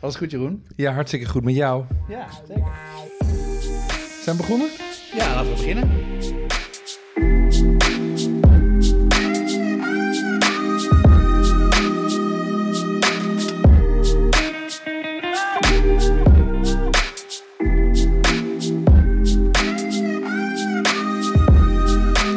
[0.00, 0.66] Alles goed, Jeroen?
[0.76, 1.84] Ja, hartstikke goed met jou.
[2.08, 2.72] Ja, zeker.
[4.22, 4.68] Zijn we begonnen?
[5.16, 5.90] Ja, laten we beginnen.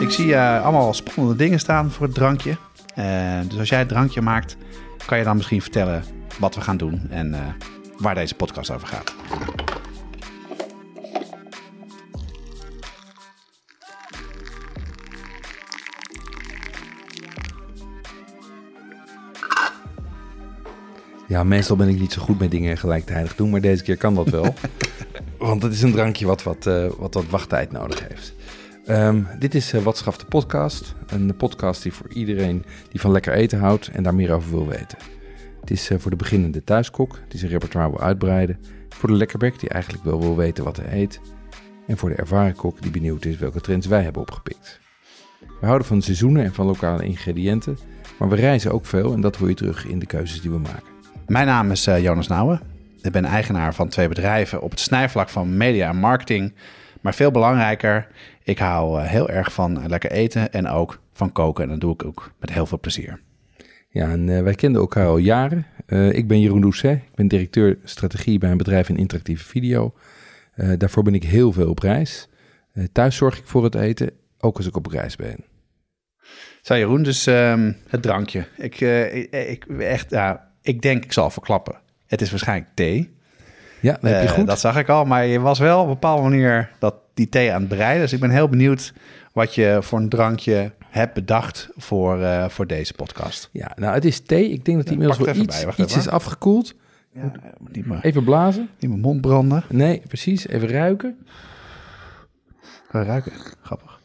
[0.01, 2.57] Ik zie eh, allemaal spannende dingen staan voor het drankje.
[2.95, 4.57] Eh, dus als jij het drankje maakt,
[5.05, 7.39] kan je dan misschien vertellen wat we gaan doen en eh,
[7.97, 9.15] waar deze podcast over gaat.
[21.27, 24.15] Ja, meestal ben ik niet zo goed met dingen gelijktijdig doen, maar deze keer kan
[24.15, 24.53] dat wel.
[25.37, 28.33] Want het is een drankje wat wat, eh, wat, wat wachttijd nodig heeft.
[28.85, 30.95] Ehm, dit is uh, Wat schaft de podcast.
[31.07, 34.67] Een podcast die voor iedereen die van lekker eten houdt en daar meer over wil
[34.67, 34.97] weten.
[35.63, 38.59] Het is eh, voor de beginnende thuiskok die zijn repertoire wil uitbreiden.
[38.89, 41.21] Voor de lekkerbek die eigenlijk wel wil weten wat hij eet.
[41.87, 44.79] En voor de ervaren kok die benieuwd is welke trends wij hebben opgepikt.
[45.39, 47.77] We houden van seizoenen en van lokale ingrediënten.
[48.19, 50.57] Maar we reizen ook veel en dat hoor je terug in de keuzes die we
[50.57, 50.91] maken.
[51.27, 52.61] Mijn naam is eh, Jonas Nouwen.
[53.01, 56.53] Ik ben eigenaar van twee bedrijven op het snijvlak van media en marketing.
[57.01, 58.07] Maar veel belangrijker,
[58.43, 61.63] ik hou eh, heel erg van lekker eten en ook van koken.
[61.63, 63.19] En dat doe ik ook met heel veel plezier.
[63.93, 65.65] Ja, en eh, wij kenden elkaar al jaren.
[65.85, 66.97] Eh, ik ben Jeroen Doucet.
[66.97, 69.93] Ik ben directeur strategie bij een bedrijf in interactieve video.
[70.53, 72.27] Eh, daarvoor ben ik heel veel op reis.
[72.91, 75.37] Thuis zorg ik voor het eten, ook als ik op reis ben.
[76.61, 78.45] Zo Jeroen, dus ehm, het drankje.
[78.57, 78.79] Ik,
[79.31, 81.75] ik, echt, ja, ik denk ik zal verklappen.
[82.07, 83.15] Het is waarschijnlijk thee.
[83.79, 84.47] Ja, dat heb je goed.
[84.47, 87.51] dat zag ik al, maar je was wel op een bepaalde manier dat, die thee
[87.51, 88.01] aan het bereiden.
[88.01, 88.93] Dus ik ben heel benieuwd
[89.33, 93.49] wat je voor een drankje hebt bedacht voor, eh, voor deze podcast.
[93.51, 94.49] Ja, nou, het is thee.
[94.49, 96.75] Ik denk dat die Ja, inmiddels wel iets, bij, iets is afgekoeld.
[97.13, 97.31] Ja,
[97.71, 98.69] niet, mijn, Even blazen.
[98.79, 99.63] niet mijn mond branden.
[99.69, 100.47] Nee, precies.
[100.47, 101.25] Even ruiken.
[102.89, 103.31] Ga ruiken.
[103.61, 104.01] Grappig.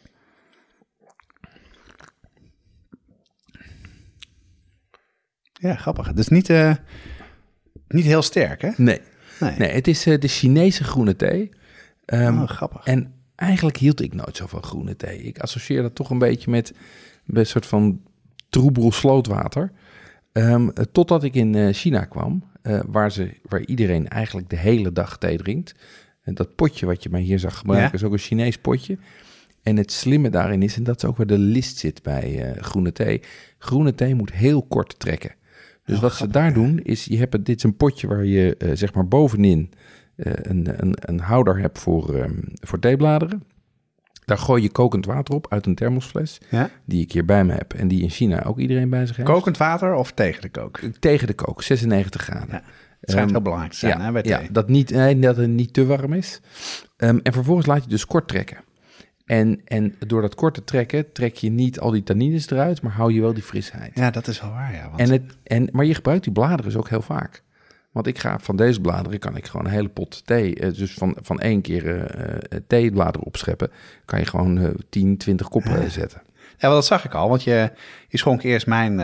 [5.52, 6.06] Ja, grappig.
[6.06, 6.74] Het is niet, eh,
[7.88, 8.70] niet heel sterk, hè?
[8.76, 9.00] Nee.
[9.40, 9.56] Nee.
[9.58, 11.50] Nee, het is eh, de Chinese groene thee.
[12.06, 12.84] Oh, grappig.
[12.84, 15.19] En eigenlijk hield ik nooit zo van groene thee.
[15.19, 16.75] Ik associeer dat toch een beetje met,
[17.26, 18.00] een soort van
[18.49, 19.72] troebel slootwater.
[20.32, 24.56] Ehm, eh, totdat ik in eh, China kwam, eh, waar, ze, waar iedereen eigenlijk de
[24.56, 25.75] hele dag thee drinkt.
[26.22, 27.94] En dat potje wat je mij hier zag gebruiken Ja.
[27.99, 28.99] is ook een Chinees potje.
[29.62, 32.62] En het slimme daarin is, en dat is ook waar de list zit bij eh,
[32.62, 33.20] groene thee.
[33.59, 35.34] Groene thee moet heel kort trekken.
[35.84, 38.25] Dus Oh, wat ze daar doen, is je hebt het, dit is een potje waar
[38.25, 39.70] je zeg maar bovenin
[40.26, 43.42] een, een, een houder hebt voor, ehm, voor theebladeren.
[44.24, 46.70] Daar gooi je kokend water op uit een thermosfles, Ja?
[46.84, 49.28] die ik hier bij me heb en die in China ook iedereen bij zich heeft.
[49.28, 50.80] Kokend water of tegen de kook?
[50.98, 52.48] Tegen de kook, 96 graden.
[52.50, 52.62] Ja.
[53.00, 55.36] Het schijnt Ehm, heel belangrijk te zijn ja, hè, bij ja, dat, niet, nee, dat
[55.36, 56.40] het niet te warm is.
[56.96, 58.58] Ehm, en vervolgens laat je dus kort trekken.
[59.24, 62.92] En, en door dat kort te trekken, trek je niet al die tannines eruit, maar
[62.92, 63.90] hou je wel die frisheid.
[63.94, 64.88] Ja, dat is wel waar, ja.
[64.88, 67.42] Want, En, het, en, maar je gebruikt die bladeren dus ook heel vaak.
[67.93, 70.94] Want ik ga van deze bladeren, kan ik gewoon een hele pot thee, eh, dus
[70.94, 73.71] van, van één keer eh, eh, theebladeren opscheppen,
[74.04, 76.22] kan je gewoon eh 10, 20 koppen zetten.
[76.59, 77.71] ja, dat zag ik al, want je,
[78.09, 79.00] je schonk eerst mijn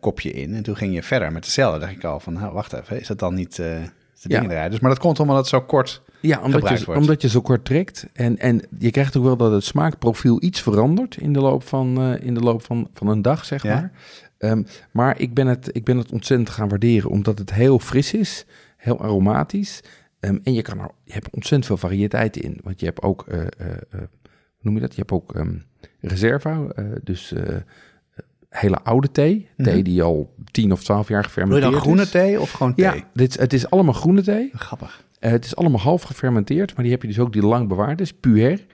[0.00, 1.80] kopje in en toen ging je verder met dezelfde.
[1.80, 3.80] dacht ik al van, nou, wacht even, is dat dan niet de
[4.14, 4.40] Ja.
[4.40, 4.70] dingen eruit?
[4.70, 6.02] Dus, maar dat komt omdat het zo kort...
[6.20, 7.00] Ja, omdat je, wordt.
[7.00, 8.06] omdat je zo kort trekt.
[8.12, 12.16] En, en je krijgt ook wel dat het smaakprofiel iets verandert in de loop van,
[12.16, 13.74] in de loop van, van een dag, zeg Ja.
[13.74, 13.92] maar.
[14.38, 18.14] Ehm, maar ik ben, het, ik ben het ontzettend gaan waarderen, omdat het heel fris
[18.14, 19.82] is, heel aromatisch.
[20.20, 22.60] Ehm, en je, kan er, je hebt ontzettend veel variëteit in.
[22.62, 24.90] Want je hebt ook, eh, eh, eh, hoe noem je dat?
[24.94, 25.54] Je hebt ook ehm
[26.00, 26.66] reserva,
[27.04, 27.32] dus
[28.48, 29.48] hele oude thee.
[29.56, 32.10] Thee die al 10 of 12 jaar Wil je gefermenteerd dan groene is.
[32.10, 32.84] thee of gewoon thee?
[32.84, 34.50] Ja, dit, is- het is allemaal groene thee.
[34.54, 35.04] Grappig.
[35.18, 38.12] Het is allemaal half gefermenteerd, maar die heb je dus ook die lang bewaard is.
[38.12, 38.66] Puer.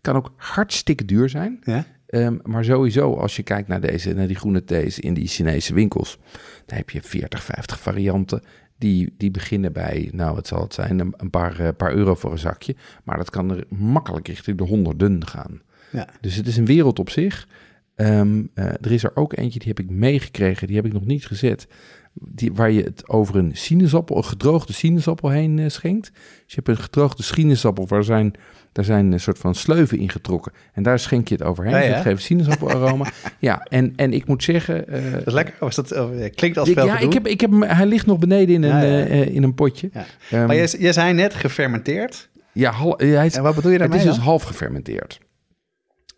[0.00, 1.58] Kan ook hartstikke duur zijn.
[1.64, 1.84] Ja?
[2.10, 5.74] Ehm, maar sowieso, als je kijkt naar, deze, naar die groene thees in die Chinese
[5.74, 6.18] winkels,
[6.66, 8.42] dan heb je 40, 50 varianten.
[8.78, 12.14] Die, die beginnen bij, nou, het zal het zijn, een, een paar, eh, paar euro
[12.14, 12.76] voor een zakje.
[13.04, 15.62] Maar dat kan er makkelijk richting de honderden gaan.
[15.92, 16.08] Ja.
[16.20, 17.48] Dus het is een wereld op zich.
[17.94, 21.04] Ehm, eh, er is er ook eentje, die heb ik meegekregen, die heb ik nog
[21.04, 21.68] niet gezet.
[22.12, 26.10] Die, waar je het over een sinaasappel, een gedroogde sinaasappel heen eh, schenkt.
[26.12, 28.34] Dus je hebt een gedroogde sinaasappel waar zijn,
[28.72, 30.52] daar zijn een soort van sleuven in getrokken.
[30.72, 31.82] En daar schenk je het overheen.
[31.84, 31.92] Ja.
[31.94, 33.06] dat geeft sinaasappel-aroma.
[33.38, 34.88] ja, en, en ik moet zeggen...
[34.88, 35.68] eh, Dat is lekker.
[35.68, 38.54] Is dat, eh, klinkt als veel ja, ik heb, ik heb hij ligt nog beneden
[38.54, 39.04] in een, Ja, ja.
[39.04, 39.90] eh, in een potje.
[39.92, 40.04] Ja.
[40.30, 42.28] Ehm, Maar jij, jij zei net gefermenteerd.
[42.52, 45.18] ja, hal- hij is, En wat bedoel je het daarmee is dus half gefermenteerd.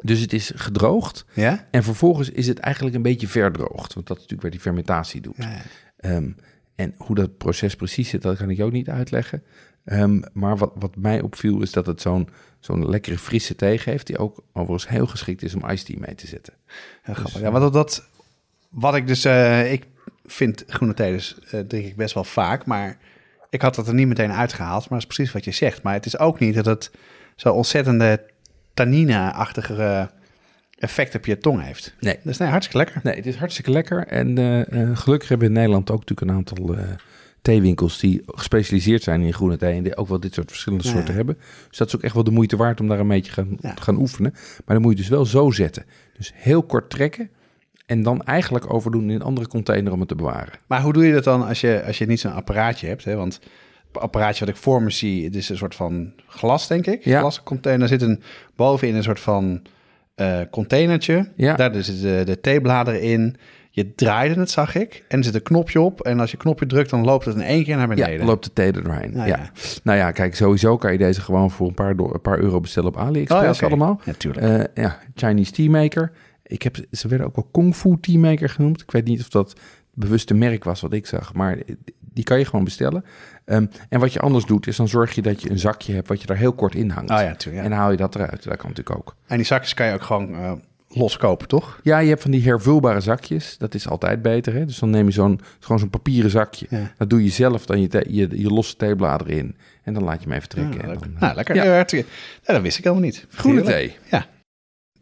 [0.05, 1.25] Dus het is gedroogd.
[1.35, 1.67] Ja?
[1.71, 3.95] En vervolgens is het eigenlijk een beetje verdroogd.
[3.95, 5.37] Want dat is natuurlijk waar die fermentatie doet.
[5.97, 6.31] Ehm,
[6.75, 9.43] en hoe dat proces precies zit, dat kan ik ook niet uitleggen.
[9.85, 12.29] Ehm, maar wat, wat mij opviel is dat het zo'n
[12.61, 14.07] zo'n lekkere frisse thee geeft...
[14.07, 16.55] die ook overigens heel geschikt is om iced tea mee te zetten.
[17.03, 17.41] Heel grappig.
[17.41, 18.09] Ja, wat, dat,
[18.71, 19.25] wat ik dus...
[19.25, 19.87] eh, ik
[20.25, 22.99] vind groene thee dus eh, drink ik best wel vaak, maar
[23.51, 24.81] ik had dat er niet meteen uitgehaald.
[24.81, 25.83] Maar dat is precies wat je zegt.
[25.83, 26.91] Maar het is ook niet dat het
[27.37, 28.25] zo ontzettende
[28.75, 30.07] tannine-achtige eh,
[30.83, 31.95] effect op je tong heeft.
[32.01, 32.19] Nee.
[32.23, 33.01] Dus nee, hartstikke lekker.
[33.05, 34.07] Nee, het is hartstikke lekker.
[34.07, 36.85] En eh, eh, gelukkig hebben we in Nederland ook natuurlijk een aantal eh,
[37.43, 37.99] theewinkels...
[37.99, 39.77] die gespecialiseerd zijn in groene thee...
[39.77, 40.91] en die ook wel dit soort verschillende Ja.
[40.91, 41.39] soorten hebben.
[41.69, 43.75] Dus dat is ook echt wel de moeite waard om daar een beetje gaan, Ja.
[43.75, 44.31] te gaan oefenen.
[44.33, 45.85] Maar dan moet je dus wel zo zetten.
[46.17, 47.31] Dus heel kort trekken...
[47.87, 50.53] en dan eigenlijk overdoen in een andere container om het te bewaren.
[50.67, 53.05] Maar hoe doe je dat dan als je, als je niet zo'n apparaatje hebt?
[53.05, 53.15] Hè?
[53.17, 53.41] Want
[53.93, 57.05] het apparaatje wat ik voor me zie, het is een soort van glas, denk ik.
[57.05, 57.19] Ja.
[57.21, 57.89] Glascontainer.
[57.89, 58.23] Daar zit een,
[58.57, 59.63] bovenin een soort van
[60.15, 61.33] eh containertje.
[61.37, 61.55] Ja.
[61.55, 63.37] Daar zitten de, de theebladeren in.
[63.75, 65.05] Je draaide het, zag ik.
[65.09, 66.01] En er zit een knopje op.
[66.01, 68.19] En als je knopje drukt, dan loopt het in één keer naar beneden.
[68.19, 69.13] Ja, loopt de thee er doorheen.
[69.13, 69.37] Nou ja.
[69.37, 69.51] ja.
[69.83, 72.89] Nou ja, kijk, sowieso kan je deze gewoon voor een paar, een paar euro bestellen
[72.89, 74.01] op AliExpress Oh, allemaal.
[74.05, 74.47] Natuurlijk.
[74.47, 76.13] Eh, ja, Chinese Tea Maker.
[76.43, 78.81] Ik heb, ze werden ook wel Kung Fu Tea Maker genoemd.
[78.81, 79.57] Ik weet niet of dat
[79.95, 81.59] bewuste merk was wat ik zag, maar
[82.15, 83.05] die kan je gewoon bestellen.
[83.45, 86.09] Ehm, en wat je anders doet, is dan zorg je dat je een zakje hebt
[86.09, 87.11] wat je daar heel kort in hangt.
[87.11, 87.65] oh ja, natuurlijk.
[87.65, 87.77] En Ja.
[87.77, 88.43] haal je dat eruit.
[88.45, 89.17] Dat kan natuurlijk ook.
[89.27, 90.53] En die zakjes kan je ook gewoon eh,
[90.89, 91.81] loskopen, toch?
[91.83, 93.59] Ja, je hebt van die hervulbare zakjes.
[93.59, 94.55] Dat is altijd beter.
[94.55, 94.65] Hè?
[94.65, 96.67] Dus dan neem je zo'n gewoon zo'n papieren zakje.
[96.71, 96.93] Ja.
[96.97, 99.57] Dat doe je zelf dan je, je, je losse theebladeren in.
[99.83, 100.75] En dan laat je hem even trekken.
[100.75, 101.55] Ja, en dan, nou, lekker.
[101.55, 101.85] Ja.
[102.45, 103.27] Dat wist ik helemaal niet.
[103.31, 103.97] Groene thee.
[104.11, 104.27] Ja.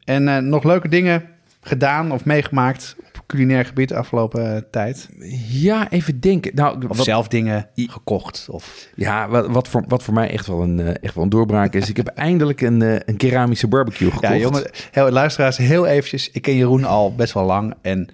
[0.04, 1.28] En eh, nog leuke dingen
[1.60, 2.96] gedaan of meegemaakt
[3.30, 5.08] culinair gebied de afgelopen eh, tijd?
[5.48, 6.54] Ja, even denken.
[6.54, 8.46] Nou, Of wat- zelf dingen gekocht?
[8.50, 8.88] Of...
[8.94, 11.74] Ja, wat, wat, voor, wat voor mij echt wel een, eh, echt wel een doorbraak
[11.74, 11.88] is.
[11.88, 14.32] Ik heb eindelijk een, eh, een keramische barbecue gekocht.
[14.32, 16.30] Ja, jongen, heel, luisteraars, heel eventjes.
[16.30, 18.08] Ik ken Jeroen al best wel lang en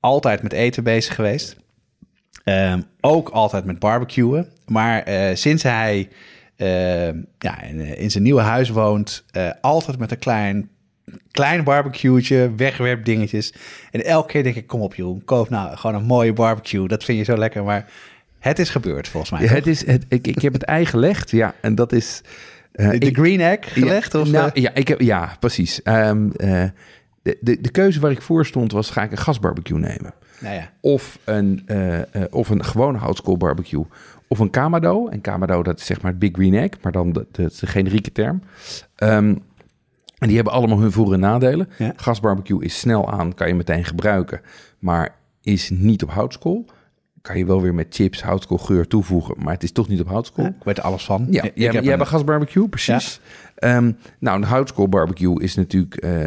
[0.00, 1.56] altijd met eten bezig geweest.
[2.44, 4.48] Ehm, ook altijd met barbecuen.
[4.66, 6.08] Maar eh, sinds hij
[6.56, 10.70] ehm, ja, in, in zijn nieuwe huis woont, eh, altijd met een klein,
[11.30, 13.52] klein barbecue'tje, wegwerpdingetjes.
[13.90, 16.88] En elke keer denk ik, kom op Jeroen, koop nou gewoon een mooie barbecue.
[16.88, 17.90] Dat vind je zo lekker, maar
[18.38, 19.42] het is gebeurd volgens mij.
[19.42, 21.54] Ja, het is, het, ik, ik heb het ei gelegd, ja.
[21.60, 22.20] En dat is...
[22.72, 24.12] eh, de, de ik- green egg gelegd?
[24.12, 24.62] Ja, of, nou, eh?
[24.62, 25.82] ja, ik heb, ja, precies.
[25.82, 26.64] Ehm, eh,
[27.22, 30.14] de, de, de keuze waar ik voor stond was, ga ik een gasbarbecue nemen?
[30.38, 30.70] nou ja.
[30.80, 31.66] Of een,
[32.30, 33.84] of een gewone houtskool barbecue.
[34.28, 35.08] Of een Kamado.
[35.08, 37.66] En Kamado, dat is zeg maar het Big Green Egg, maar dan de, de, de
[37.66, 38.42] generieke term.
[38.96, 39.34] Ehm,
[40.18, 41.68] en die hebben allemaal hun voor- en nadelen.
[41.78, 41.92] Ja.
[41.96, 44.40] Gasbarbecue is snel aan, kan je meteen gebruiken,
[44.78, 46.64] maar is niet op houtskool.
[47.22, 50.44] Kan je wel weer met chips houtskoolgeur toevoegen, maar het is toch niet op houtskool.
[50.44, 51.26] Ja, ik weet er alles van.
[51.30, 53.20] Ja, Ik jij, heb jij een- hebt een gasbarbecue, precies.
[53.54, 56.26] Ehm, nou, een houtskool barbecue is natuurlijk, eh,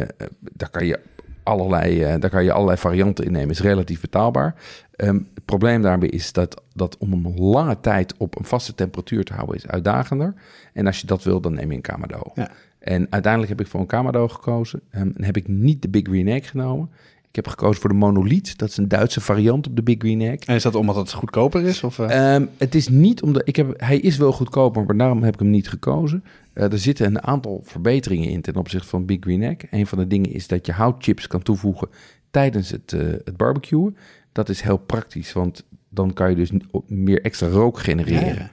[0.52, 1.00] daar kan je
[1.42, 3.50] allerlei, eh, daar kan je allerlei varianten in nemen.
[3.50, 4.54] Is relatief betaalbaar.
[4.96, 9.24] Ehm, het probleem daarbij is dat, dat om hem lange tijd op een vaste temperatuur
[9.24, 10.34] te houden is uitdagender.
[10.72, 12.20] En als je dat wil, dan neem je een Kamado.
[12.34, 12.50] Ja.
[12.80, 14.80] En uiteindelijk heb ik voor een Kamado gekozen.
[14.90, 16.90] Ehm, en heb ik niet de Big Green Egg genomen.
[17.28, 18.58] Ik heb gekozen voor de Monolith.
[18.58, 20.38] Dat is een Duitse variant op de Big Green Egg.
[20.38, 21.84] En is dat omdat het goedkoper is?
[21.84, 22.34] Of, eh?
[22.34, 25.40] Ehm, het is niet omdat ik heb, hij is wel goedkoper, maar daarom heb ik
[25.40, 26.24] hem niet gekozen.
[26.52, 29.56] Eh, er zitten een aantal verbeteringen in ten opzichte van Big Green Egg.
[29.70, 31.88] Een van de dingen is dat je houtchips kan toevoegen
[32.30, 33.96] tijdens het, eh, het barbecuen.
[34.32, 36.50] Dat is heel praktisch, want dan kan je dus
[36.86, 38.34] meer extra rook genereren.
[38.34, 38.50] Ja,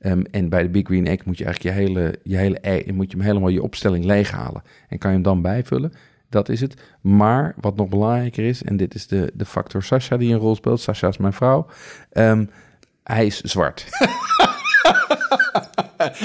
[0.00, 2.92] Ehm, en bij de Big Green Egg moet je eigenlijk je hele, je hele ei,
[2.92, 4.62] moet je hem helemaal je opstelling leeghalen.
[4.88, 5.92] En kan je hem dan bijvullen.
[6.28, 6.74] Dat is het.
[7.00, 10.54] Maar wat nog belangrijker is, en dit is de, de factor Sasha die een rol
[10.56, 10.80] speelt.
[10.80, 11.66] Sasha is mijn vrouw.
[12.12, 12.44] Ehm,
[13.04, 13.86] hij is zwart.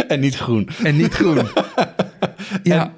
[0.08, 0.70] En niet groen.
[0.84, 1.38] En niet groen.
[2.64, 2.92] ja,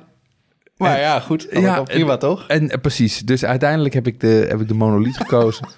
[0.77, 1.47] Maar ja, goed.
[1.51, 2.47] Ja, Ja, prima toch?
[2.47, 3.19] en eh, precies.
[3.19, 5.67] Dus uiteindelijk heb ik de, heb ik de monolith gekozen.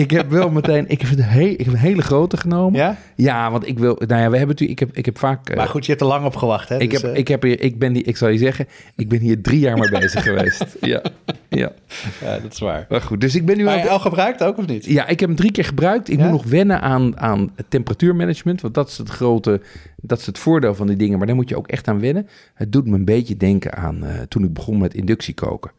[0.00, 0.84] ik heb wel meteen...
[0.88, 2.80] Ik heb, he- ik heb een hele grote genomen.
[2.80, 2.96] Ja?
[3.14, 3.94] Ja, want ik wil...
[4.06, 4.80] Nou ja, we hebben natuurlijk...
[4.80, 5.48] Ik heb, ik heb vaak...
[5.48, 6.78] eh, Maar goed, je hebt er lang op gewacht, hè?
[6.78, 9.08] ik, Dus, heb, eh, ik, heb hier, ik ben die, ik zal je zeggen, ik
[9.08, 10.64] ben hier drie jaar mee bezig geweest.
[10.80, 11.02] Ja,
[11.48, 11.72] ja.
[12.20, 12.86] Ja, dat is waar.
[12.88, 13.88] Maar goed, dus ik ben nu Maar al...
[13.88, 14.84] al gebruikt ook, of niet?
[14.84, 16.10] Ja, ik heb hem drie keer gebruikt.
[16.10, 16.22] Ik Ja?
[16.24, 18.60] moet nog wennen aan, aan temperatuurmanagement.
[18.60, 19.60] Want dat is het grote,
[19.96, 21.18] dat is het voordeel van die dingen.
[21.18, 22.28] Maar daar moet je ook echt aan wennen.
[22.54, 25.70] Het doet me een beetje denken aan eh, toen ik begon met inductiekoken.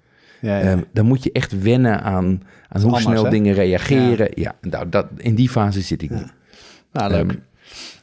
[0.46, 0.64] Ja, ja.
[0.64, 2.26] Ehm, dan moet je echt wennen aan,
[2.70, 3.30] aan hoe anders, snel hè?
[3.30, 4.30] dingen reageren.
[4.34, 6.24] Ja, nou, dat, in die fase zit ik nu.
[6.92, 7.30] Nou, leuk.
[7.30, 7.38] Ehm,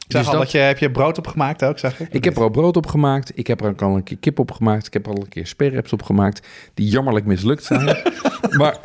[0.07, 2.07] ik zag dus al dat- je, heb je brood opgemaakt ook, zag ik?
[2.11, 3.31] Ik heb er al brood op gemaakt.
[3.35, 4.87] Ik heb er ook al een keer kip op gemaakt.
[4.87, 6.47] Ik heb er al een keer sperreps op gemaakt.
[6.73, 7.85] Die jammerlijk mislukt zijn.
[8.59, 8.77] maar,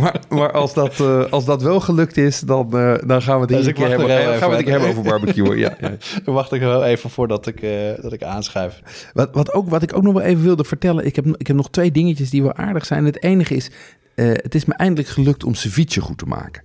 [0.00, 3.40] maar, maar als, dat, eh, als dat wel gelukt is, dan, eh, dan gaan we
[3.40, 5.58] het Dus een keer hebben, heel gaan we het hebben over barbecuen.
[5.58, 5.92] Ja, ja.
[6.24, 7.70] Dan wacht ik wel even voordat ik, eh,
[8.02, 8.80] dat ik aanschuif.
[9.12, 11.06] Wat, wat, ook, wat ik ook nog wel even wilde vertellen.
[11.06, 13.04] Ik heb, ik heb nog twee dingetjes die wel aardig zijn.
[13.04, 13.70] Het enige is,
[14.14, 16.62] eh, het is me eindelijk gelukt om ceviche goed te maken.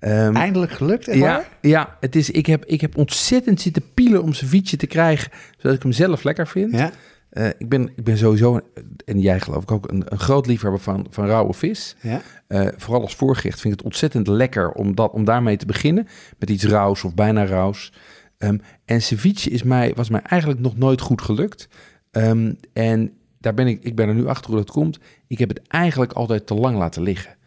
[0.00, 1.48] Ehm, Eindelijk gelukt, echt ja, waar?
[1.60, 5.76] ja het is, ik, heb, ik heb ontzettend zitten pielen om ceviche te krijgen, zodat
[5.76, 6.72] ik hem zelf lekker vind.
[6.72, 6.90] Ja?
[7.30, 8.60] Eh, ik, ben, ik ben sowieso,
[9.04, 11.96] en jij geloof ik ook, een, een groot liefhebber van, van rauwe vis.
[12.00, 12.20] Ja?
[12.46, 16.06] Eh, vooral als voorgerecht vind ik het ontzettend lekker om, dat, om daarmee te beginnen.
[16.38, 17.92] Met iets rauws of bijna rauws.
[18.38, 21.68] Ehm, en ceviche is mij, was mij eigenlijk nog nooit goed gelukt.
[22.10, 24.98] Ehm, en daar ben ik, ik ben er nu achter hoe dat komt.
[25.26, 27.38] Ik heb het eigenlijk altijd te lang laten liggen.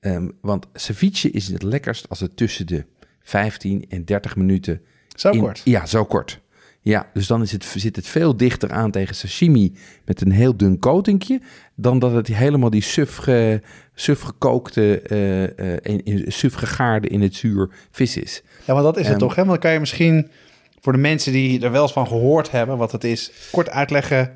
[0.00, 2.84] Ehm, want ceviche is het lekkerst als het tussen de
[3.22, 4.80] 15 en 30 minuten
[5.16, 5.60] Zo in- kort.
[5.64, 6.40] Ja, zo kort.
[6.82, 9.72] Ja, dus dan is het, zit het veel dichter aan tegen sashimi
[10.04, 11.40] met een heel dun coatingje...
[11.74, 13.60] dan dat het helemaal die suf, ge,
[13.94, 18.42] suf gekookte, eh, in, in, suf gegaarde in het zuur vis is.
[18.66, 19.36] Ja, maar dat is het Ehm, toch, hè?
[19.36, 20.28] Want dan kan je misschien
[20.80, 24.32] voor de mensen die er wel eens van gehoord hebben wat het is, kort uitleggen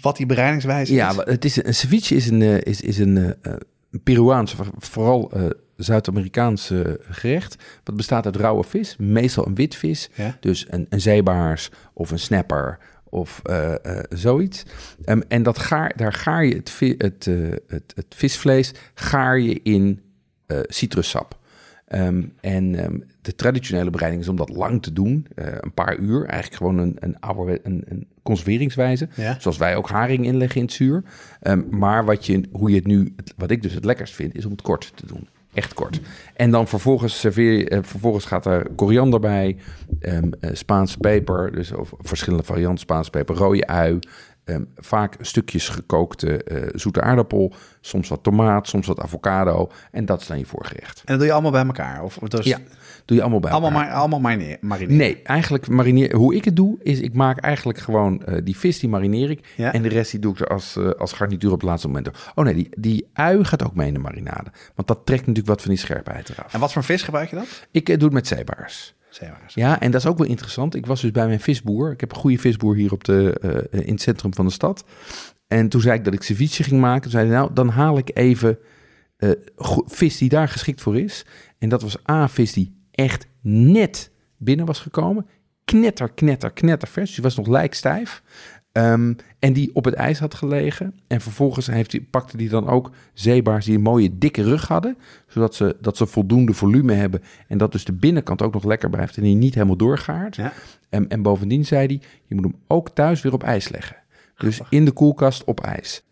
[0.00, 1.16] wat die bereidingswijze Ja, is.
[1.16, 3.60] maar het is, een ceviche is een, eh, is, is een, een
[4.02, 6.80] Peruaans, voor- vooral eh, Zuid-Amerikaans eh,
[7.10, 7.56] gerecht.
[7.84, 10.10] Wat bestaat uit rauwe vis, meestal een wit vis.
[10.14, 10.36] Ja.
[10.40, 12.78] Dus een, een zeebaars of een snapper
[13.08, 14.62] of eh, eh, zoiets.
[15.04, 17.24] Ehm, en dat gaar, daar gaar je het, vi- het,
[17.66, 20.00] het, het visvlees gaar je in
[20.68, 21.38] citrussap.
[21.90, 25.96] Ehm, en ehm, de traditionele bereiding is om dat lang te doen, eh, een paar
[25.98, 26.24] uur.
[26.24, 29.08] Eigenlijk gewoon een, een, oude, een, een conserveringswijze.
[29.14, 29.36] Ja.
[29.40, 31.02] Zoals wij ook haring inleggen in het zuur.
[31.40, 34.44] Ehm, maar wat, je, hoe je het nu, wat ik dus het lekkerst vind, is
[34.44, 35.28] om het kort te doen.
[35.54, 36.00] Echt kort.
[36.34, 39.56] En dan vervolgens serveer je, eh, vervolgens gaat er koriander bij,
[40.00, 40.18] eh,
[40.52, 43.98] Spaanse peper, dus of verschillende varianten Spaanse peper, rode ui,
[44.44, 49.70] ehm, vaak stukjes gekookte eh, zoete aardappel, soms wat tomaat, soms wat avocado.
[49.90, 50.98] En dat is dan je voorgerecht.
[50.98, 52.02] En dat doe je allemaal bij elkaar?
[52.02, 52.58] Of dus Ja,
[53.04, 53.86] doe je allemaal bij allemaal, elkaar.
[53.86, 54.96] maar, allemaal marine- marineren?
[54.96, 56.14] Nee, eigenlijk marineer.
[56.16, 59.52] Hoe ik het doe, is ik maak eigenlijk gewoon eh, die vis, die marineer ik.
[59.56, 59.72] Ja.
[59.72, 62.08] En de rest die doe ik er als, eh, als garnituur op het laatste moment.
[62.34, 64.50] Oh nee, die, die ui gaat ook mee in de marinade.
[64.74, 66.52] Want dat trekt natuurlijk wat van die scherpheid eraf.
[66.54, 67.44] En wat voor vis gebruik je dan?
[67.70, 68.94] Ik doe het met zeebaars.
[69.54, 70.74] Ja, en dat is ook wel interessant.
[70.74, 71.92] Ik was dus bij mijn visboer.
[71.92, 74.84] Ik heb een goede visboer hier op de, eh, in het centrum van de stad.
[75.46, 77.02] En toen zei ik dat ik ceviche ging maken.
[77.02, 78.58] Toen zei nou, dan haal ik even
[79.16, 79.30] eh,
[79.86, 81.26] vis die daar geschikt voor is.
[81.58, 85.26] En dat was A, vis die echt net binnen was gekomen.
[85.64, 87.06] Knetter, knetter, knetter vers.
[87.06, 88.22] Dus die was nog lijkstijf.
[88.72, 90.94] Ehm, en die op het ijs had gelegen.
[91.06, 94.96] En vervolgens heeft die, pakte hij dan ook zeebaars die een mooie dikke rug hadden.
[95.26, 97.22] Zodat ze, dat ze voldoende volume hebben.
[97.48, 99.16] En dat dus de binnenkant ook nog lekker blijft.
[99.16, 100.36] En die niet helemaal doorgaart.
[100.36, 100.52] Ja.
[100.88, 103.96] En, en bovendien zei hij, je moet hem ook thuis weer op ijs leggen.
[104.36, 106.02] Dus in de koelkast op ijs.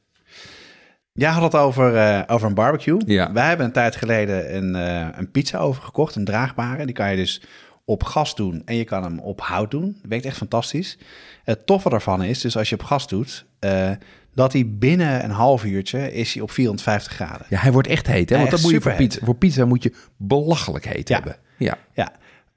[1.12, 3.00] Jij had het over, eh, over een barbecue.
[3.06, 3.32] Ja.
[3.32, 6.84] Wij hebben een tijd geleden een, eh, een pizza oven gekocht, een draagbare.
[6.84, 7.42] Die kan je dus
[7.88, 9.92] op gas doen en je kan hem op hout doen.
[10.00, 10.98] Dat werkt echt fantastisch.
[11.44, 13.90] Het toffe daarvan is, dus als je op gas doet, eh,
[14.34, 17.46] dat hij binnen een half uurtje is hij op 450 graden.
[17.48, 18.36] Ja, hij wordt echt heet, hè?
[18.38, 19.24] Want dat moet je voor pizza.
[19.24, 21.14] Voor pizza moet je belachelijk heet Ja.
[21.14, 21.36] hebben.
[21.56, 21.78] Ja.
[21.94, 22.12] Ja.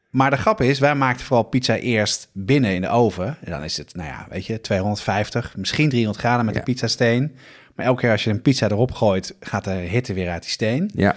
[0.09, 3.37] Maar de grap is, wij maakten vooral pizza eerst binnen in de oven.
[3.43, 6.59] En dan is het, nou ja, weet je, 250, misschien 300 graden met Ja.
[6.59, 7.35] de pizzasteen.
[7.75, 10.51] Maar elke keer als je een pizza erop gooit, gaat de hitte weer uit die
[10.51, 10.91] steen.
[10.95, 11.15] Ja.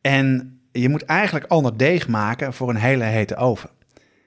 [0.00, 3.70] En je moet eigenlijk ander deeg maken voor een hele hete oven.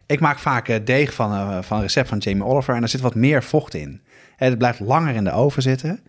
[0.06, 2.90] Ik maak vaak eh, deeg van, eh, van een recept van Jamie Oliver en er
[2.90, 4.02] zit wat meer vocht in.
[4.38, 6.00] En het blijft langer in de oven zitten.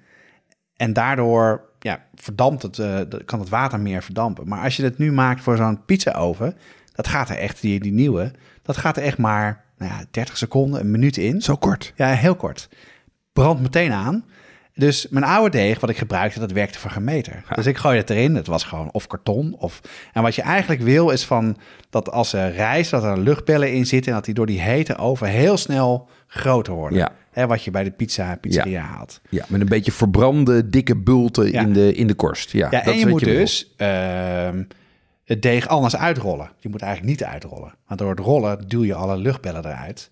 [0.76, 4.49] En daardoor ja, verdampt het, eh, kan het water meer verdampen.
[4.49, 6.57] Maar als je het nu maakt voor zo'n pizza-oven,
[6.93, 10.37] dat gaat er echt, die, die nieuwe, dat gaat er echt maar nou ja, 30
[10.37, 11.43] seconden, een minuut in.
[11.43, 11.93] Zo kort.
[11.97, 12.69] Ja, heel kort.
[13.33, 14.25] Brandt meteen aan.
[14.78, 17.42] Dus mijn oude deeg, wat ik gebruikte, dat werkte voor geen meter.
[17.54, 18.35] Dus ik gooi het erin.
[18.35, 19.56] Het was gewoon of karton.
[19.59, 19.80] Of...
[20.12, 21.56] En wat je eigenlijk wil is van
[21.90, 24.11] dat als er rijst, dat er luchtbellen in zitten...
[24.11, 26.99] en dat die door die hete oven heel snel groter worden.
[26.99, 27.12] Ja.
[27.30, 29.21] Hè, wat je bij de pizza pizzeria haalt.
[29.28, 31.61] Ja, met een beetje verbrande, dikke bulten Ja.
[31.61, 32.52] in, de, in de korst.
[32.52, 34.62] Ja, dat en je moet dus ehm,
[35.25, 36.50] het deeg anders uitrollen.
[36.59, 37.75] Je moet eigenlijk niet uitrollen.
[37.87, 40.11] Want door het rollen duw je alle luchtbellen eruit.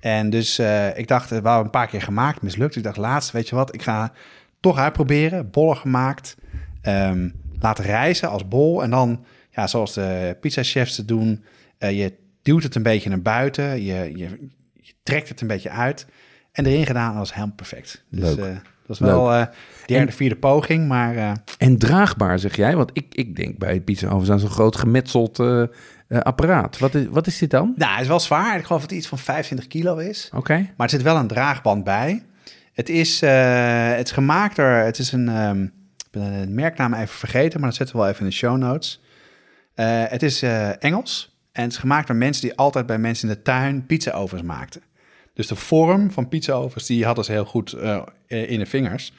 [0.00, 2.76] En dus eh, ik dacht, we hebben een paar keer gemaakt, mislukt.
[2.76, 4.12] Ik dacht, laatst, weet je wat, ik ga
[4.60, 5.50] toch uitproberen.
[5.50, 6.36] Bollen gemaakt,
[6.82, 7.28] ehm,
[7.60, 8.82] laten rijzen als bol.
[8.82, 11.44] En dan, ja, zoals de pizzachefs het doen,
[11.78, 12.12] eh, je
[12.42, 13.82] duwt het een beetje naar buiten.
[13.84, 16.06] Je, je, je trekt het een beetje uit.
[16.52, 18.04] En erin gedaan, dat was helemaal perfect.
[18.10, 18.44] Dus, Leuk.
[18.44, 18.54] eh,
[18.86, 19.44] Dat is wel uh,
[19.86, 21.14] derde, vierde poging, maar...
[21.16, 21.32] Uh...
[21.58, 22.76] En draagbaar, zeg jij?
[22.76, 25.62] Want ik, ik denk bij pizza ovens aan zo'n groot gemetseld uh,
[26.08, 26.78] apparaat.
[26.78, 27.74] Wat is, wat is dit dan?
[27.76, 28.58] Nou, het is wel zwaar.
[28.58, 30.30] Ik geloof dat het iets van 25 kilo is.
[30.34, 30.54] Oké.
[30.54, 32.24] Maar er zit wel een draagband bij.
[32.72, 34.66] Het is, het is gemaakt door...
[34.66, 35.28] Het is een...
[35.28, 38.36] Um, ik ben de merknaam even vergeten, maar dat zetten we wel even in de
[38.36, 39.00] show notes.
[39.74, 40.42] het is
[40.78, 44.42] Engels en het is gemaakt door mensen die altijd bij mensen in de tuin pizza-ovens
[44.42, 44.82] maakten.
[45.34, 47.72] Dus de vorm van pizza-ovens, die hadden ze heel goed
[48.26, 49.12] in de vingers.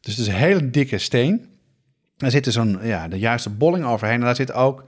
[0.00, 1.48] Dus het is een hele dikke steen.
[2.16, 4.18] Daar zit zo'n, ja, de juiste bolling overheen.
[4.18, 4.84] En daar zit ook,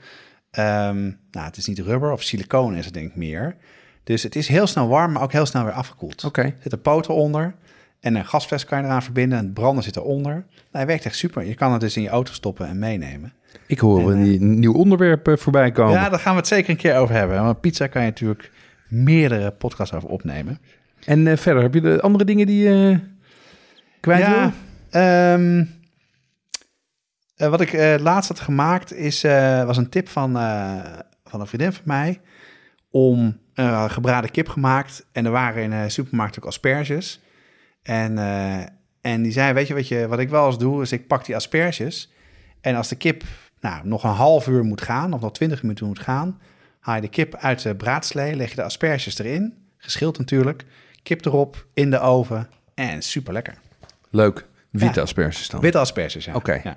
[0.58, 3.56] um, nou, het is niet rubber of siliconen is het denk ik meer.
[4.04, 6.24] Dus het is heel snel warm, maar ook heel snel weer afgekoeld.
[6.24, 6.42] Oké.
[6.42, 7.54] Er zitten poten onder
[8.00, 9.38] en een gasfles kan je eraan verbinden.
[9.38, 10.32] En het branden zit eronder.
[10.32, 11.44] Nou, hij werkt echt super.
[11.44, 13.32] Je kan het dus in je auto stoppen en meenemen.
[13.66, 15.94] Ik hoor een uh, nieuw onderwerp uh, voorbij komen.
[15.94, 17.42] Ja, daar gaan we het zeker een keer over hebben.
[17.42, 18.50] Want pizza kan je natuurlijk
[18.88, 20.58] meerdere podcasts over opnemen.
[21.04, 23.00] En uh, verder, heb je de andere dingen die je
[24.00, 24.52] kwijt
[24.90, 25.70] ja, um,
[27.50, 29.22] wat ik laatst had gemaakt is,
[29.64, 30.32] was een tip van,
[31.24, 32.20] van een vriendin van mij
[32.90, 33.38] om
[33.86, 35.06] gebraden kip gemaakt.
[35.12, 37.20] En er waren in de supermarkt ook asperges.
[37.82, 38.18] En,
[39.00, 41.24] en die zei, weet je wat, je wat ik wel eens doe, is ik pak
[41.24, 42.12] die asperges.
[42.60, 43.22] En als de kip
[43.60, 46.40] nou, nog een half uur moet gaan, of nog twintig minuten moet gaan,
[46.80, 50.64] haal je de kip uit de braadslee, leg je de asperges erin, geschild natuurlijk,
[51.02, 53.54] kip erop, in de oven en super lekker.
[54.10, 54.46] Leuk.
[54.70, 55.02] Witte ja.
[55.02, 55.60] asperges dan?
[55.60, 56.34] Witte asperges, ja.
[56.34, 56.60] Oké.
[56.64, 56.76] Ja.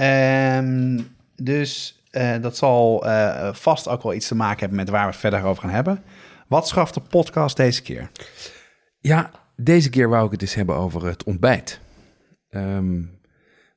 [0.00, 5.04] Um, dus uh, dat zal uh, vast ook wel iets te maken hebben met waar
[5.04, 6.02] we het verder over gaan hebben.
[6.46, 8.10] Wat schaft de podcast deze keer?
[8.98, 11.80] Ja, deze keer wou ik het eens hebben over het ontbijt.
[12.50, 13.20] Um,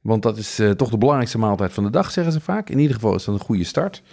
[0.02, 2.70] want dat is uh, toch de belangrijkste maaltijd van de dag, zeggen ze vaak.
[2.70, 4.04] In ieder geval is dat een goede start.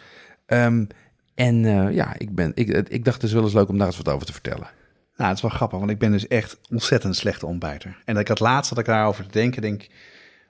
[0.46, 0.86] Um,
[1.34, 1.62] en
[1.94, 4.08] ja, ik, ben, ik, ik dacht het is wel eens leuk om daar eens wat
[4.08, 4.68] over te vertellen.
[5.16, 7.96] Nou, het is wel grappig, want ik ben dus echt ontzettend slechte ontbijter.
[8.04, 9.86] En dat ik had laatst dat ik daarover te denken, denk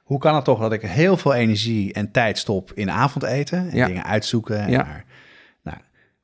[0.09, 3.77] hoe kan het toch dat ik heel veel energie en tijd stop in avondeten en
[3.77, 3.87] ja.
[3.87, 4.59] dingen uitzoeken?
[4.59, 5.05] En ja.
[5.63, 5.77] nou,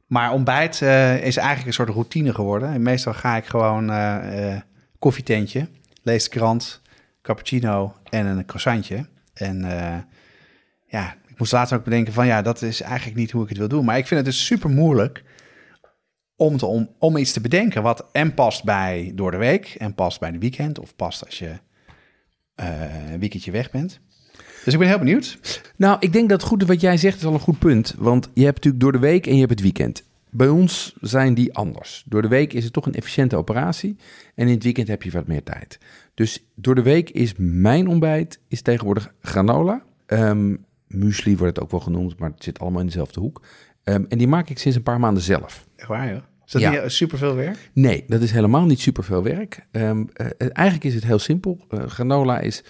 [0.06, 2.72] maar ontbijt uh, is eigenlijk een soort routine geworden.
[2.72, 4.56] En meestal ga ik gewoon uh, uh,
[4.98, 5.68] koffietentje,
[6.02, 6.80] lees de krant,
[7.22, 9.06] cappuccino en een croissantje.
[9.34, 9.60] En
[10.86, 13.58] ja, ik moest laatst ook bedenken van ja, dat is eigenlijk niet hoe ik het
[13.58, 13.84] wil doen.
[13.84, 15.22] Maar ik vind het dus super moeilijk
[16.36, 19.94] om, te, om, om iets te bedenken wat en past bij door de week en
[19.94, 21.58] past bij de weekend of past als je
[22.54, 24.00] een weekendje weg bent.
[24.64, 25.60] Dus ik ben heel benieuwd.
[25.76, 27.94] Nou, ik denk dat goed wat jij zegt is al een goed punt.
[27.98, 30.02] Want je hebt natuurlijk door de week en je hebt het weekend.
[30.30, 32.04] Bij ons zijn die anders.
[32.06, 33.96] Door de week is het toch een efficiënte operatie.
[34.34, 35.78] En in het weekend heb je wat meer tijd.
[36.14, 39.82] Dus door de week is mijn ontbijt is tegenwoordig granola.
[40.06, 43.42] Um, muesli wordt het ook wel genoemd, maar het zit allemaal in dezelfde hoek.
[43.84, 45.66] Um, en die maak ik sinds een paar maanden zelf.
[45.76, 46.22] Echt waar, joh?
[46.54, 46.82] Dat ja.
[46.82, 47.70] niet superveel werk?
[47.72, 49.66] Nee, dat is helemaal niet superveel werk.
[49.72, 51.66] Um, uh, eigenlijk is het heel simpel.
[51.70, 52.64] Uh, granola is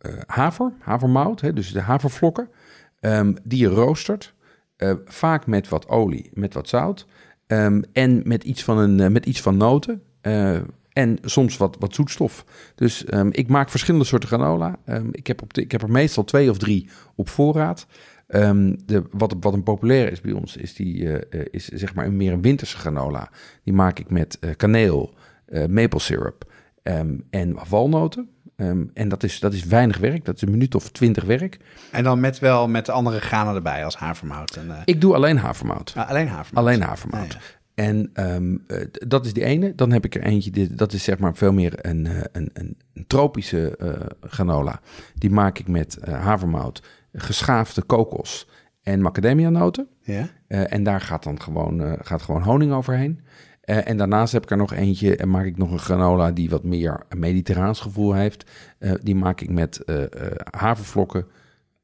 [0.00, 2.48] uh, haver, havermout, hè, dus de havervlokken,
[3.00, 4.34] um, die je roostert.
[5.04, 7.06] vaak met wat olie, met wat zout.
[7.46, 10.02] Um, en met iets van, een, met iets van noten.
[10.92, 12.44] en soms wat, wat zoetstof.
[12.74, 14.78] Dus ik maak verschillende soorten granola.
[15.10, 17.86] ik, heb op de, ik heb er meestal twee of drie op voorraad.
[18.34, 22.06] Um, de, wat, wat een populair is bij ons, is, die, uh, is zeg maar
[22.06, 23.30] een, meer een winterse granola.
[23.64, 25.14] Die maak ik met uh, kaneel,
[25.48, 28.28] uh, maple syrup um, en walnoten.
[28.56, 31.58] Um, en dat is, dat is weinig werk, dat is een minuut of twintig werk.
[31.90, 34.56] En dan met wel met andere granen erbij als havermout?
[34.56, 35.92] En, Ik doe alleen havermout.
[35.96, 36.64] Ah, alleen havermout?
[36.64, 37.34] Alleen havermout.
[37.34, 37.56] Ah, ja.
[37.74, 39.74] En um, dat is die ene.
[39.74, 43.06] Dan heb ik er eentje, dat is zeg maar veel meer een, een, een, een
[43.06, 44.80] tropische uh, granola.
[45.14, 46.82] Die maak ik met uh, havermout,
[47.12, 48.48] geschaafde kokos
[48.82, 49.88] en macadamia-noten.
[50.02, 50.28] Ja.
[50.48, 53.20] Uh, en daar gaat dan gewoon, uh, gaat gewoon honing overheen.
[53.64, 56.50] Uh, en daarnaast heb ik er nog eentje en maak ik nog een granola die
[56.50, 58.50] wat meer een mediterraans gevoel heeft.
[59.02, 59.82] die maak ik met
[60.50, 61.26] havervlokken,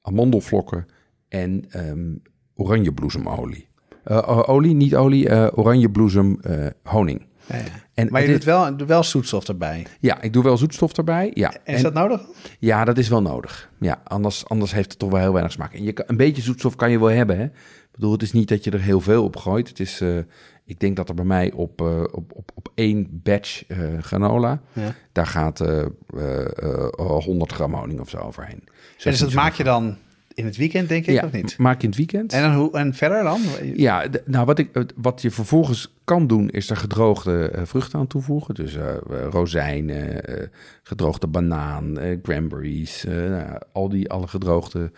[0.02, 0.86] amandelvlokken
[1.28, 2.12] en ehm
[2.54, 3.68] oranjebloesemolie.
[4.04, 7.26] Eh, olie, niet olie, eh oranjebloesem eh, honing.
[7.46, 7.62] Ja, ja.
[7.94, 9.86] En Maar je doet wel, wel zoetstof erbij.
[10.00, 11.30] Ja, ik doe wel zoetstof erbij.
[11.34, 12.22] Ja, En is dat nodig?
[12.58, 13.70] ja dat is wel nodig.
[13.80, 15.72] Ja, anders, anders heeft het toch wel heel weinig smaak.
[15.74, 17.36] En je een beetje zoetstof kan je wel hebben.
[17.38, 17.44] Hè?
[17.44, 19.68] Ik bedoel, het is niet dat je er heel veel op gooit.
[19.68, 20.18] Het is, eh,
[20.64, 24.60] ik denk dat er bij mij op, eh, op, op, op één batch eh, granola,
[24.72, 24.94] Ja.
[25.12, 25.80] daar gaat eh
[26.16, 28.62] eh, eh, 100 gram honing of zo overheen.
[29.04, 29.96] En dus dat maak je dan
[30.34, 31.58] in het weekend, denk ik, ja, of niet?
[31.58, 32.32] maak je in het weekend.
[32.32, 33.40] En, dan hoe, en verder dan?
[33.74, 38.06] Ja, nou wat, ik, wat je vervolgens kan doen, is er gedroogde eh, vruchten aan
[38.06, 38.54] toevoegen.
[38.54, 38.94] Dus eh,
[39.30, 40.46] rozijnen, eh,
[40.82, 44.92] gedroogde banaan, cranberries, nou al die alle gedroogde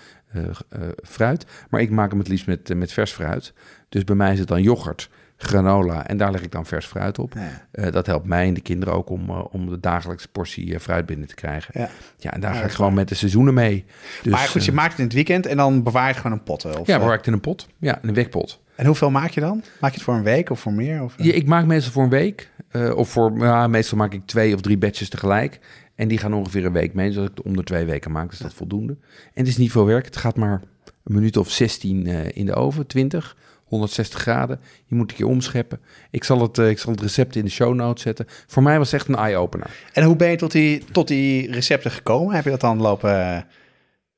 [1.02, 1.46] fruit.
[1.70, 3.52] Maar ik maak hem het liefst met, met vers fruit.
[3.88, 7.18] Dus bij mij is het dan yoghurt, granola en daar leg ik dan vers fruit
[7.18, 7.32] op.
[7.34, 7.66] Ja.
[7.70, 10.80] Eh, dat helpt mij en de kinderen ook om, eh, om de dagelijkse portie eh,
[10.80, 11.80] fruit binnen te krijgen.
[11.80, 11.88] Ja.
[12.18, 13.84] Ja, en daar Ja, ga ik is gewoon met de seizoenen mee.
[14.22, 16.36] Dus, maar goed, je maakt het in het weekend en dan bewaar je het gewoon
[16.36, 16.64] een pot.
[16.64, 17.66] Of, ja, bewaar ik het in een pot.
[17.78, 18.60] Ja, in een wekpot.
[18.74, 19.62] En hoeveel maak je dan?
[19.80, 21.02] Maak je het voor een week of voor meer?
[21.02, 21.14] Of?
[21.16, 22.50] Ja, ik maak meestal voor een week.
[22.94, 25.58] of voor, ja, meestal maak ik twee of drie batches tegelijk.
[25.94, 27.12] En die gaan ongeveer een week mee.
[27.12, 28.30] Zodat ik het om de twee weken maak.
[28.30, 28.96] Dus dat is voldoende.
[29.12, 30.04] En het is niet veel werk.
[30.04, 30.62] Het gaat maar
[31.04, 32.86] een minuut of 16 eh, in de oven.
[32.86, 34.60] 20, 160 graden.
[34.84, 35.80] Je moet een keer omscheppen.
[36.10, 38.26] Ik zal het, eh, ik zal het recept in de show notes zetten.
[38.46, 39.70] Voor mij was het echt een eye-opener.
[39.92, 42.34] En hoe ben je tot die, tot die recepten gekomen?
[42.34, 43.40] Heb je dat dan lopen eh,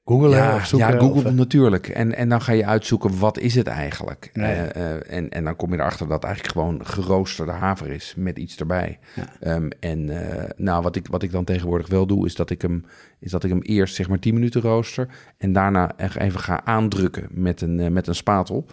[0.04, 0.92] googlen Ja, of zoeken?
[0.92, 1.88] ja Google of, natuurlijk.
[1.88, 4.30] En, en dan ga je uitzoeken wat is het eigenlijk.
[4.32, 4.42] Ja.
[4.42, 8.38] Eh, en, en dan kom je erachter dat het eigenlijk gewoon geroosterde haver is met
[8.38, 8.98] iets erbij.
[9.14, 9.24] Ja.
[9.40, 10.10] Ehm, en
[10.56, 12.84] nou, wat ik, wat ik dan tegenwoordig wel doe, is dat ik hem,
[13.20, 15.08] is dat ik hem eerst zeg maar 10 minuten rooster.
[15.38, 18.66] En daarna echt even ga aandrukken met een, met een spatel.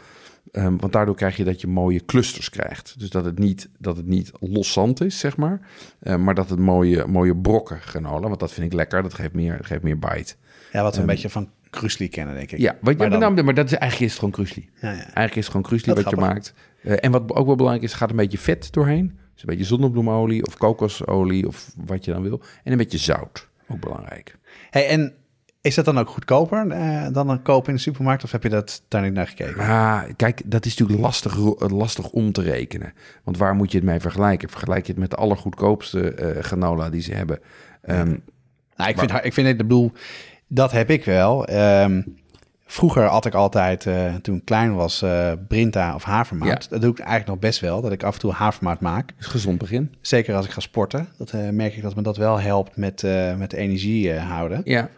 [0.51, 2.99] Ehm, want daardoor krijg je dat je mooie clusters krijgt.
[2.99, 5.59] Dus dat het niet, dat het niet los zand is, zeg maar.
[5.99, 8.27] eh, maar dat het mooie, mooie brokken granola.
[8.27, 9.03] Want dat vind ik lekker.
[9.03, 10.33] Dat geeft meer, geeft meer bite.
[10.71, 12.57] Ja, wat we een beetje van Krusli kennen, denk ik.
[12.57, 14.69] Ehm, Ja, wat, Maar dan- maar dat is eigenlijk is het gewoon krusli.
[14.81, 14.95] Ja, ja.
[14.97, 16.53] Eigenlijk is het gewoon krusli wat je maakt.
[16.83, 19.07] Eh, en wat ook wel belangrijk is, gaat een beetje vet doorheen.
[19.33, 22.41] Dus een beetje zonnebloemolie of kokosolie of wat je dan wil.
[22.63, 24.37] En een beetje zout, ook belangrijk.
[24.69, 25.13] Hey, en
[25.65, 28.23] is dat dan ook goedkoper eh, dan een kopen in de supermarkt?
[28.23, 29.57] Of heb je dat daar niet naar gekeken?
[29.57, 32.93] Maar kijk, dat is natuurlijk lastig, eh, lastig om te rekenen.
[33.23, 34.49] Want waar moet je het mee vergelijken?
[34.49, 37.39] Vergelijk je het met de allergoedkoopste eh granola die ze hebben.
[38.75, 39.91] Nou, ik vind, ik vind het, ik bedoel,
[40.47, 41.45] dat heb ik wel.
[41.45, 42.01] Ehm,
[42.65, 43.87] vroeger had ik altijd,
[44.21, 46.63] toen ik klein was, eh, Brinta of havermout.
[46.63, 46.69] Ja.
[46.69, 49.13] Dat doe ik eigenlijk nog best wel, dat ik af en toe havermout maak.
[49.19, 49.95] is gezond begin.
[50.01, 51.07] Zeker als ik ga sporten.
[51.17, 53.03] Dat merk ik dat me dat wel helpt met,
[53.37, 54.61] met energie houden.
[54.63, 54.89] Ja,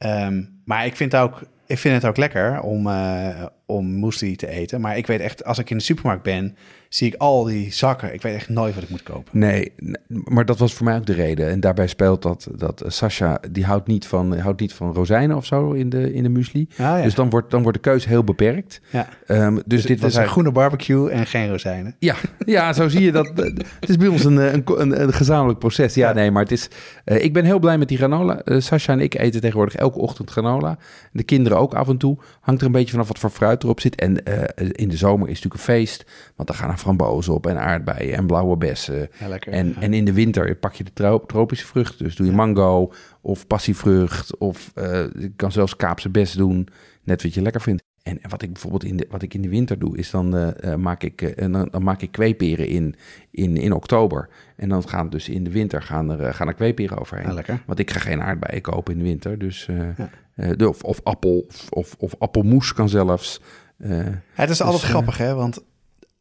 [0.00, 4.48] Ehm, maar ik vind, ook, ik vind het ook lekker om, eh om muesli te
[4.48, 4.80] eten.
[4.80, 6.56] Maar ik weet echt, als ik in de supermarkt ben,
[6.88, 8.14] zie ik al die zakken.
[8.14, 9.38] Ik weet echt nooit wat ik moet kopen.
[9.38, 9.72] Nee,
[10.08, 11.48] maar dat was voor mij ook de reden.
[11.48, 15.44] En daarbij speelt dat, dat Sasha, die houdt niet van, houdt niet van rozijnen of
[15.46, 16.68] zo in de, in de muesli.
[16.70, 17.02] Ah, ja.
[17.02, 18.80] Dus dan wordt, dan wordt de keuze heel beperkt.
[18.90, 19.08] ja.
[19.26, 21.94] Ehm, dus, Dus dit was een groene barbecue en geen rozijnen.
[21.98, 22.14] Ja,
[22.46, 23.26] ja, zo zie je dat.
[23.80, 25.94] Het is bij ons een, een, een, een gezamenlijk proces.
[25.94, 26.14] Ja, Ja.
[26.14, 26.68] nee, maar het is...
[27.04, 28.40] eh, ik ben heel blij met die granola.
[28.40, 30.78] Eh Sascha en ik eten tegenwoordig elke ochtend granola.
[31.12, 32.18] De kinderen ook af en toe.
[32.40, 33.94] Hangt er een beetje vanaf wat voor fruit erop zit.
[33.94, 36.04] En eh, in de zomer is het natuurlijk een feest.
[36.36, 39.08] Want dan gaan er frambozen op en aardbeien en blauwe bessen.
[39.20, 39.52] Ja, lekker.
[39.52, 39.80] En, Ja.
[39.80, 42.04] en in de winter pak je de tro- tropische vruchten.
[42.04, 44.36] Dus doe je mango of passievrucht.
[44.38, 44.84] Of eh,
[45.18, 46.68] je kan zelfs Kaapse bes doen.
[47.04, 47.82] Net wat je lekker vindt.
[48.02, 50.74] En wat ik bijvoorbeeld in de, wat ik in de winter doe, is dan, eh,
[50.74, 52.94] maak, ik, en dan, dan maak ik kweeperen in,
[53.30, 54.28] in, in oktober.
[54.56, 57.34] En dan gaan dus in de winter gaan er, gaan er kweeperen overheen.
[57.34, 57.62] Lekker.
[57.66, 59.38] Want ik ga geen aardbeien kopen in de winter.
[59.38, 60.10] Dus, Ja.
[60.40, 63.40] Eh, de- of, of appel of, of, of appelmoes kan zelfs.
[63.78, 65.34] Eh, het is altijd eh, grappig, hè?
[65.34, 65.58] Want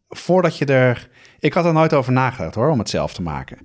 [0.10, 1.10] voordat je er...
[1.40, 3.58] Ik had er nooit over nagedacht, hoor, om het zelf te maken.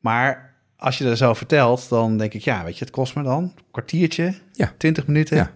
[0.00, 2.40] Maar als je er zo vertelt, dan denk ik...
[2.42, 4.72] Ja, weet je, het kost me dan een kwartiertje, Ja.
[4.76, 5.36] 20 minuten.
[5.36, 5.50] Ja.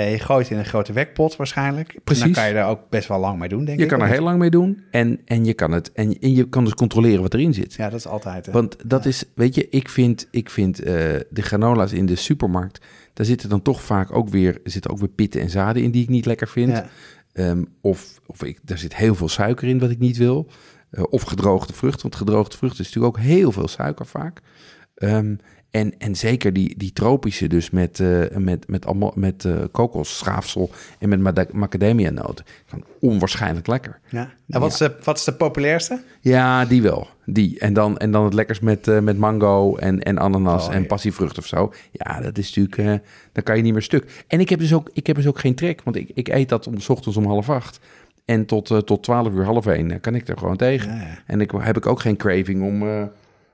[0.00, 1.98] Je gooit in een grote wekpot waarschijnlijk.
[2.04, 2.22] Precies.
[2.24, 3.90] Dan kan je er ook best wel lang mee doen, denk je ik.
[3.90, 4.84] kan er heel lang mee doen.
[4.90, 7.74] En, en, je kan het, en, en je kan dus controleren wat erin zit.
[7.74, 8.46] Ja, dat is altijd...
[8.46, 8.52] hè.
[8.52, 12.84] Want dat is, weet je, ik vind, ik vind de granola's in de supermarkt,
[13.14, 15.90] daar zitten dan toch vaak ook weer, er zitten ook weer pitten en zaden in
[15.90, 16.70] die ik niet lekker vind.
[16.70, 16.88] Ja.
[17.32, 20.50] Ehm, of of ik, daar zit heel veel suiker in wat ik niet wil.
[20.90, 24.40] Eh, of gedroogde vrucht, want gedroogde vrucht is natuurlijk ook heel veel suiker vaak.
[24.94, 25.36] Ehm,
[25.74, 30.70] en, en zeker die, die tropische, dus met, eh met, met, allemaal, met eh kokosschaafsel
[30.98, 32.44] en met macadamia-noten.
[32.66, 34.00] Gewoon onwaarschijnlijk lekker.
[34.08, 34.32] Ja.
[34.48, 36.02] En wat is, de, wat is de populairste?
[36.20, 37.08] Ja, die wel.
[37.26, 37.58] Die.
[37.58, 40.80] En dan, en dan het lekkers met, eh, met mango en, en ananas Oh, en
[40.80, 40.86] ja.
[40.86, 41.72] passievrucht of zo.
[41.90, 43.02] Ja, dat is natuurlijk...
[43.32, 44.24] dan kan je niet meer stuk.
[44.26, 45.82] En ik heb dus ook, ik heb dus ook geen trek.
[45.84, 47.80] Want ik, ik eet dat om, s ochtends om half acht.
[48.24, 50.96] En tot, tot twaalf uur, half één kan ik er gewoon tegen.
[50.96, 51.22] Ja.
[51.26, 53.08] En ik heb ik ook geen craving om,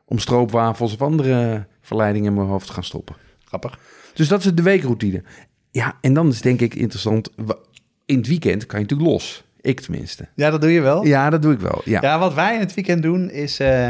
[0.05, 3.17] om stroopwafels of andere verleidingen in mijn hoofd gaan stoppen.
[3.45, 3.79] Grappig.
[4.15, 5.23] Dus dat is de weekroutine.
[5.71, 7.31] Ja, en dan is denk ik interessant.
[8.07, 9.45] In het weekend kan je natuurlijk los.
[9.61, 10.29] Ik tenminste.
[10.35, 11.05] Ja, dat doe je wel.
[11.07, 11.81] Ja, dat doe ik wel.
[11.85, 12.01] Ja.
[12.03, 13.61] Ja, wat wij in het weekend doen is...
[13.61, 13.89] eh,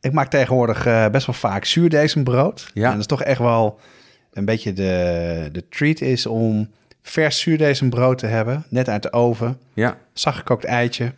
[0.00, 2.70] ik maak tegenwoordig eh, best wel vaak zuurdesembrood.
[2.74, 2.84] Ja.
[2.84, 3.80] En dat is toch echt wel
[4.32, 6.70] een beetje de, de treat is om
[7.02, 8.64] vers zuurdesembrood te hebben.
[8.68, 9.58] Net uit de oven.
[9.74, 9.98] ja.
[10.12, 11.12] Zachtgekookt eitje.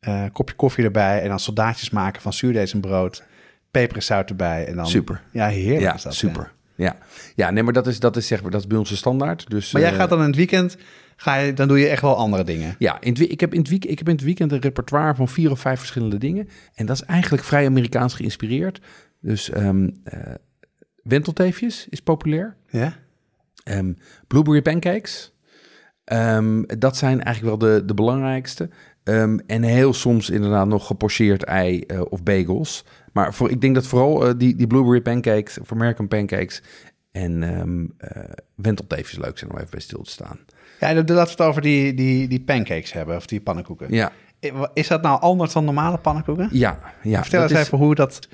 [0.00, 1.22] eh, kopje koffie erbij.
[1.22, 3.22] En dan soldaatjes maken van zuurdesembrood.
[3.70, 4.66] Peper en zout erbij.
[4.66, 5.22] En dan, Super.
[5.32, 6.14] Ja, heerlijk Ja, is dat.
[6.14, 6.52] super.
[6.74, 6.96] Ja.
[7.34, 9.50] ja, nee, maar dat is, dat is zeg maar, dat is bij ons de standaard.
[9.50, 10.76] Dus, Maar jij eh, gaat dan in het weekend...
[11.20, 12.74] Ga je, dan doe je echt wel andere dingen.
[12.78, 15.14] Ja, in het, ik, heb in het week, ik heb in het weekend een repertoire
[15.14, 16.48] van vier of vijf verschillende dingen.
[16.74, 18.80] En dat is eigenlijk vrij Amerikaans geïnspireerd.
[19.20, 19.70] Dus eh,
[21.02, 22.56] wentelteefjes is populair.
[22.70, 22.96] Ja?
[23.64, 23.92] Ehm,
[24.26, 25.32] blueberry pancakes.
[26.04, 28.68] Ehm, dat zijn eigenlijk wel de, de belangrijkste.
[29.46, 32.84] En heel soms inderdaad nog gepocheerd ei eh, of bagels.
[33.12, 36.62] Maar voor, ik denk dat vooral eh, die, die blueberry pancakes of American pancakes
[37.12, 38.22] en ehm eh,
[38.54, 40.38] wentelteefjes leuk zijn om even bij stil te staan.
[40.80, 43.16] Ja, laten we het over die, die, die pancakes hebben.
[43.16, 43.94] Of die pannenkoeken.
[43.94, 44.12] Ja,
[44.74, 46.48] Is dat nou anders dan normale pannenkoeken?
[46.52, 47.22] ja, ja.
[47.22, 48.28] Vertel dat eens is- even hoe dat...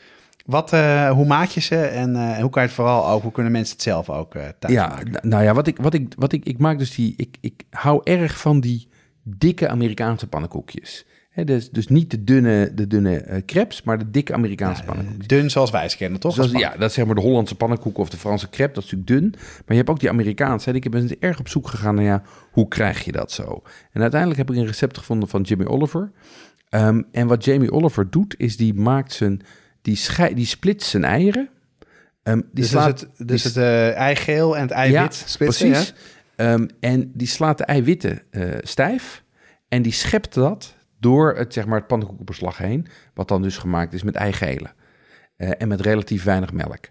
[0.47, 3.23] Wat, eh, hoe maak je ze en eh, hoe kan je het vooral ook...
[3.23, 5.29] Hoe kunnen mensen het zelf ook eh thuis Ja, maken?
[5.29, 8.01] nou ja, wat ik, wat ik, wat ik, ik maak dus die, ik, ik hou
[8.05, 8.89] erg van die
[9.23, 11.07] dikke Amerikaanse pannenkoekjes.
[11.43, 15.27] Dus, dus niet de dunne, de dunne eh, crepes, maar de dikke Amerikaanse pannenkoekjes.
[15.27, 16.35] Dun zoals wij ze kennen, toch?
[16.35, 18.85] Zoals, Als ja, dat is zeg maar de Hollandse pannenkoek of de Franse crepe, dat
[18.85, 19.41] is natuurlijk dun.
[19.41, 20.71] Maar je hebt ook die Amerikaanse.
[20.71, 20.77] hè.
[20.77, 23.63] Ik ben dus erg op zoek gegaan naar, ja, hoe krijg je dat zo?
[23.93, 26.11] En uiteindelijk heb ik een recept gevonden van Jimmy Oliver.
[26.69, 29.43] Ehm, en wat Jamie Oliver doet, is die maakt zijn,
[29.83, 31.49] die, schei, die splitst zijn eieren.
[32.23, 35.95] Ehm, die dus slaat, het, dus het eh, eigeel en het eiwit splitsen, precies.
[36.37, 39.23] Ehm, en die slaat de eiwitten eh, stijf
[39.69, 40.74] en die schept dat
[41.05, 44.73] door het, zeg maar, het pannenkoekenbeslag heen, wat dan dus gemaakt is met eigelen
[45.37, 46.89] Eh, en met relatief weinig melk.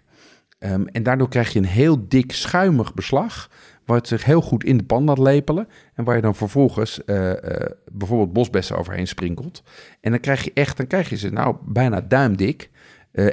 [0.58, 3.50] Ehm, en daardoor krijg je een heel dik schuimig beslag,
[3.84, 7.30] wat zich heel goed in de pan laat lepelen en waar je dan vervolgens eh,
[7.30, 9.62] eh, bijvoorbeeld bosbessen overheen sprinkelt.
[10.00, 12.70] En dan krijg je echt, dan krijg je ze nou bijna duimdik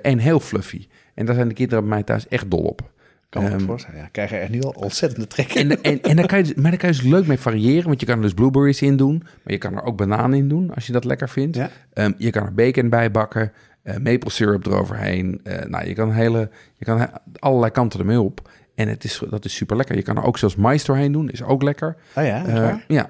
[0.02, 0.88] en heel fluffy.
[1.14, 2.91] En daar zijn de kinderen bij mij thuis echt dol op.
[3.32, 4.00] Kan me Ehm, het voorstellen.
[4.00, 5.70] Ja, krijg er echt nu al ontzettende trek in.
[5.72, 7.88] en, en, en dan kan je, dus- maar dan kan je dus leuk mee variëren,
[7.88, 10.48] want je kan er dus blueberries in doen, maar je kan er ook bananen in
[10.48, 11.56] doen als je dat lekker vindt.
[11.58, 11.70] Ja.
[11.94, 13.52] Ehm, je kan er bacon bij bakken,
[13.84, 15.40] eh, maple syrup eroverheen.
[15.44, 18.50] Eh, nou, je kan, hele, je kan allerlei kanten ermee op.
[18.76, 19.96] En het is, dat is super lekker.
[19.96, 21.96] Je kan er ook zelfs mais doorheen doen, is ook lekker.
[22.16, 23.10] Oh ja, Eh, ja.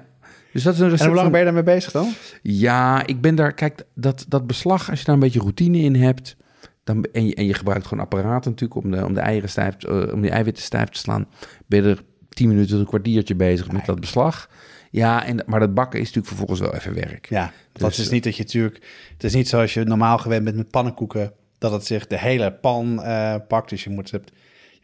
[0.52, 2.08] Dus dat is een recept En hoe lang van- ben je daarmee bezig dan?
[2.42, 3.52] Ja, ik ben daar...
[3.52, 6.36] Kijk, dat, dat beslag, als je daar een beetje routine in hebt...
[6.84, 9.74] Dan, en, je, en je gebruikt gewoon apparaten natuurlijk om de, om de eieren stijf,
[9.84, 11.26] eh, om die eiwitten stijf te slaan.
[11.66, 14.48] Ben je er tien minuten tot een kwartiertje bezig met dat beslag.
[14.90, 17.28] Ja, en, maar dat bakken is natuurlijk vervolgens wel even werk.
[17.28, 18.74] Ja, dat Dus, is niet dat je natuurlijk...
[19.12, 21.32] Het is niet zoals je normaal gewend bent met pannenkoeken...
[21.58, 23.68] dat het zich de hele pan eh, pakt.
[23.70, 24.20] Dus je moet, je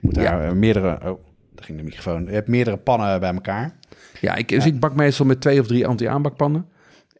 [0.00, 0.46] moet daar Ja.
[0.48, 0.92] eh, meerdere...
[0.92, 2.24] Oh, daar ging de microfoon.
[2.24, 3.76] Je hebt meerdere pannen bij elkaar.
[4.20, 6.66] Ja, ik, dus ik bak meestal met twee of drie anti-aanbakpannen.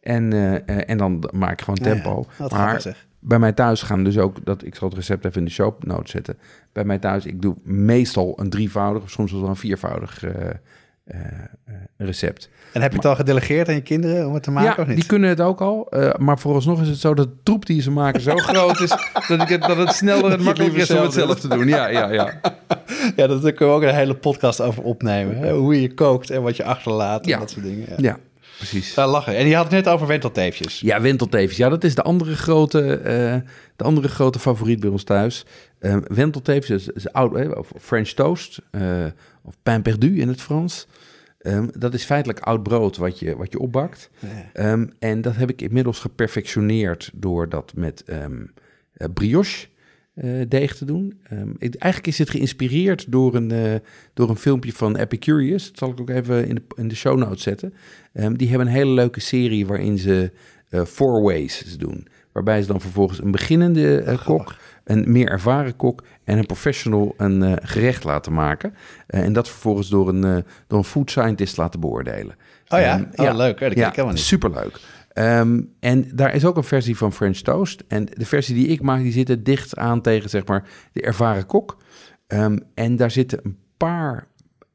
[0.01, 1.93] En, eh, eh, en dan maak ik gewoon Ja, ja.
[1.93, 2.25] tempo.
[2.37, 3.07] Wat maar grappig zeg.
[3.19, 5.83] Bij mij thuis gaan dus ook, dat, ik zal het recept even in de show
[5.83, 6.37] notes zetten.
[6.73, 10.49] Bij mij thuis, ik doe meestal een drievoudig of soms wel een viervoudig eh,
[11.05, 11.15] eh,
[11.97, 12.49] recept.
[12.73, 14.87] En heb je het al gedelegeerd aan je kinderen om het te maken ja, of
[14.87, 14.95] niet?
[14.95, 15.87] die kunnen het ook al.
[15.89, 18.89] eh, maar vooralsnog is het zo dat de troep die ze maken zo groot is...
[19.27, 21.67] dat, ik het, dat het sneller en makkelijker is om het zelf te doen.
[21.67, 22.33] Ja, ja, ja.
[23.15, 25.37] Ja, dat- daar kunnen we ook een hele podcast over opnemen.
[25.37, 25.53] Hè?
[25.53, 27.39] Hoe je kookt en wat je achterlaat en Ja.
[27.39, 27.85] dat soort dingen.
[27.87, 27.95] Ja.
[27.97, 28.17] Ja,
[28.59, 28.93] precies.
[28.93, 29.35] Daar lachen.
[29.35, 30.79] En je had het net over wentelteefjes.
[30.79, 31.57] Ja, wentelteefjes.
[31.57, 33.35] Ja, dat is de andere grote, eh,
[33.75, 35.45] de andere grote favoriet bij ons thuis.
[35.79, 39.05] Eh wentelteefjes is, is oud, eh, of French toast, eh,
[39.43, 40.87] of pain perdu in het Frans.
[41.39, 44.09] Ehm, dat is feitelijk oud brood wat je, wat je opbakt.
[44.19, 44.49] Ja.
[44.53, 48.25] Ehm, en dat heb ik inmiddels geperfectioneerd door dat met eh,
[49.13, 49.67] brioche
[50.21, 51.19] eh, deeg te doen.
[51.23, 53.73] Ehm, ik- eigenlijk is het geïnspireerd door een, eh,
[54.13, 55.67] door een filmpje van Epicurious.
[55.67, 57.73] Dat zal ik ook even in de, in de show notes zetten.
[58.13, 60.31] Ehm, die hebben een hele leuke serie waarin ze
[60.69, 62.07] eh four ways doen.
[62.31, 67.57] Waarbij ze dan vervolgens een beginnende kok, een meer ervaren kok en een professional een
[67.63, 68.73] gerecht laten maken.
[69.07, 72.35] En dat vervolgens door een, door een food scientist laten beoordelen.
[72.67, 73.09] Oh ja?
[73.13, 73.59] Ehm, Oh, leuk.
[73.59, 73.65] hè?
[73.65, 74.23] Dat ken ik helemaal niet.
[74.23, 74.79] Superleuk.
[75.13, 77.83] Ehm, en daar is ook een versie van French Toast.
[77.87, 81.01] En de versie die ik maak, die zit er dicht aan tegen zeg maar, de
[81.01, 81.77] ervaren kok.
[82.27, 84.27] Ehm, en daar zitten een paar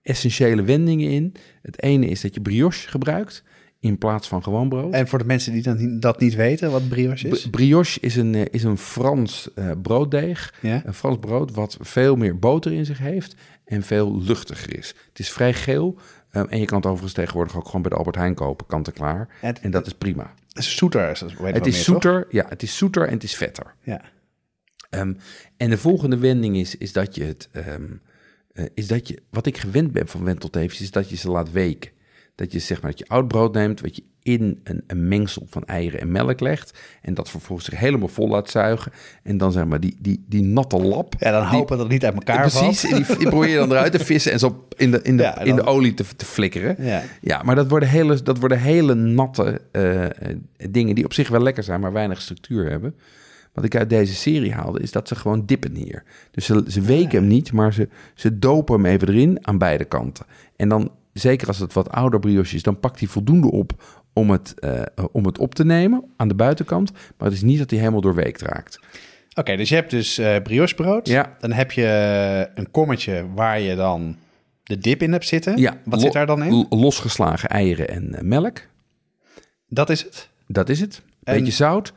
[0.03, 1.35] essentiële wendingen in.
[1.63, 3.45] Het ene is dat je brioche gebruikt
[3.81, 4.93] in plaats van gewoon brood.
[4.93, 7.47] En voor de mensen die dat niet, dat niet weten, wat brioche is?
[7.47, 10.55] B- brioche is een, eh, is een Frans eh, brooddeeg.
[10.61, 10.83] Ja?
[10.85, 14.95] Een Frans brood wat veel meer boter in zich heeft en veel luchtiger is.
[15.09, 15.99] Het is vrij geel
[16.35, 18.87] ehm, en je kan het overigens tegenwoordig ook gewoon bij de Albert Heijn kopen, kant
[18.87, 19.29] en klaar.
[19.41, 20.35] Het- En dat is prima.
[20.49, 21.11] Het is zoeter.
[21.11, 23.37] is dat- weet ik Het is meer, zoeter, ja, het is zoeter en het is
[23.37, 23.75] vetter.
[23.83, 24.01] Ja.
[24.91, 25.15] Ehm,
[25.57, 27.83] en de volgende wending is, is dat je het, ehm,
[28.53, 31.53] eh, is dat je, wat ik gewend ben van wenteltevens, is dat je ze laat
[31.53, 31.91] weken.
[32.35, 35.47] Dat je zeg maar dat je oud brood neemt, wat je in een, een mengsel
[35.51, 36.79] van eieren en melk legt.
[37.03, 38.93] En dat vervolgens zich helemaal vol laat zuigen.
[39.23, 41.15] En dan zeg maar die, die, die natte lap.
[41.19, 42.93] Ja, dan hopen dat het niet uit elkaar Precies, valt.
[42.93, 45.23] en die, die probeer je dan eruit te vissen en zo in de, in de,
[45.35, 46.77] Ja, in de olie te, te flikkeren.
[46.79, 47.03] Ja.
[47.21, 50.05] Ja, maar dat worden hele, dat worden hele natte eh,
[50.71, 52.95] dingen die op zich wel lekker zijn, maar weinig structuur hebben.
[53.53, 56.03] Wat ik uit deze serie haalde, is dat ze gewoon dippen hier.
[56.31, 59.85] Dus ze, ze weken hem niet, maar ze, ze dopen hem even erin aan beide
[59.85, 60.27] kanten.
[60.57, 64.31] En dan, zeker als het wat ouder brioche is, dan pakt hij voldoende op om
[64.31, 66.93] het, eh, om het op te nemen aan de buitenkant.
[66.93, 68.81] Maar het is niet dat hij helemaal doorweekt raakt.
[69.35, 71.09] Oké, dus je hebt dus eh briochebrood.
[71.09, 71.37] Ja.
[71.39, 74.17] Dan heb je een kommetje waar je dan
[74.63, 75.57] de dip in hebt zitten.
[75.57, 76.67] Ja, Wat zit daar dan in?
[76.71, 78.61] Losgeslagen eieren en eh, melk.
[79.69, 80.29] Dat is het.
[80.47, 81.03] Dat is het.
[81.21, 81.93] Beetje zout.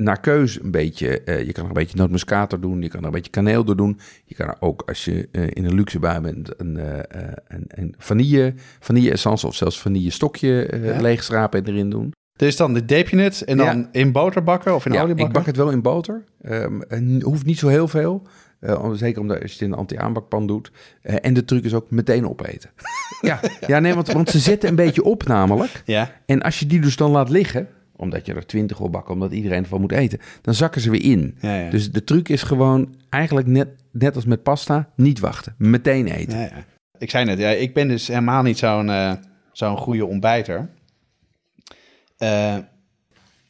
[0.00, 1.20] Naar keuze een beetje.
[1.22, 2.82] eh, je kan er een beetje nootmuskaat door doen.
[2.82, 3.98] Je kan er een beetje kaneel door doen.
[4.24, 7.64] Je kan er ook, als je eh, in een luxe bui bent, een, eh, een,
[7.68, 11.00] een vanille, vanille essence of zelfs vanille stokje Ja.
[11.00, 12.12] leegschrapen en erin doen.
[12.36, 13.88] Dus dan de deep je het en dan Ja.
[13.92, 15.26] in boter bakken of in ja, olie bakken?
[15.26, 16.24] ik bak het wel in boter.
[16.42, 18.22] Ehm, en hoeft niet zo heel veel.
[18.92, 20.72] Zeker omdat als je het in een anti-aanbakpan doet.
[21.02, 22.70] En de truc is ook meteen opeten.
[23.20, 25.82] ja, ja, nee, want, want ze zetten een beetje op namelijk.
[25.84, 26.10] Ja.
[26.26, 27.68] En als je die dus dan laat liggen,
[28.00, 31.02] omdat je er twintig wil bakken, omdat iedereen ervan moet eten, dan zakken ze weer
[31.02, 31.36] in.
[31.40, 31.70] Ja, ja.
[31.70, 35.54] Dus de truc is gewoon eigenlijk net, net als met pasta, niet wachten.
[35.58, 36.38] Meteen eten.
[36.38, 36.64] Ja, ja.
[36.98, 39.12] Ik zei net, ja, ik ben dus helemaal niet zo'n eh,
[39.52, 40.68] zo'n goede ontbijter.
[42.16, 42.56] Eh,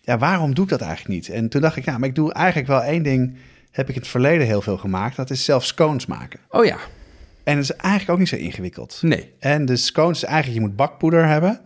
[0.00, 1.28] ja, waarom doe ik dat eigenlijk niet?
[1.28, 3.36] En toen dacht ik, ja, maar ik doe eigenlijk wel één ding,
[3.70, 5.16] heb ik in het verleden heel veel gemaakt.
[5.16, 6.40] Dat is zelf scones maken.
[6.48, 6.78] Oh ja,
[7.44, 8.98] En dat is eigenlijk ook niet zo ingewikkeld.
[9.02, 9.32] nee.
[9.38, 11.60] En de scones is eigenlijk, je moet bakpoeder hebben.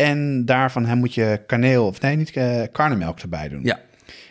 [0.00, 3.60] En daarvan hè, moet je kaneel, of nee, niet eh, karnemelk erbij doen.
[3.62, 3.80] Ja,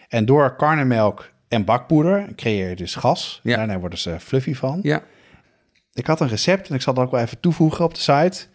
[0.07, 3.39] En door karnemelk en bakpoeder creëer je dus gas.
[3.43, 3.55] Ja.
[3.55, 4.79] Daarna worden ze fluffy van.
[4.83, 5.03] ja,
[5.93, 8.45] Ik had een recept en ik zal dat ook wel even toevoegen op de site.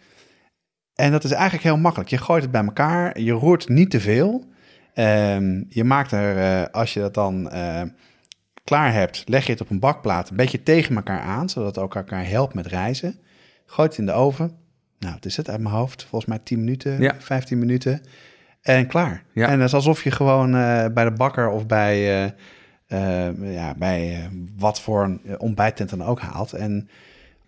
[0.95, 2.09] En dat is eigenlijk heel makkelijk.
[2.09, 4.45] Je gooit het bij elkaar, je roert niet te veel.
[4.93, 7.81] Ehm, je maakt er, eh, als je dat dan eh,
[8.63, 11.83] klaar hebt, leg je het op een bakplaat een beetje tegen elkaar aan, zodat het
[11.83, 13.19] ook elkaar helpt met rijzen.
[13.65, 14.57] Gooit het in de oven.
[15.03, 16.03] Nou, het is het uit mijn hoofd.
[16.03, 17.15] Volgens mij 10 minuten, Ja.
[17.19, 18.01] 15 minuten.
[18.61, 19.23] En klaar.
[19.33, 19.47] Ja.
[19.47, 21.95] En dat is alsof je gewoon eh, bij de bakker of bij,
[22.87, 26.53] eh, eh, ja, bij wat voor een ontbijttent dan ook haalt.
[26.53, 26.89] En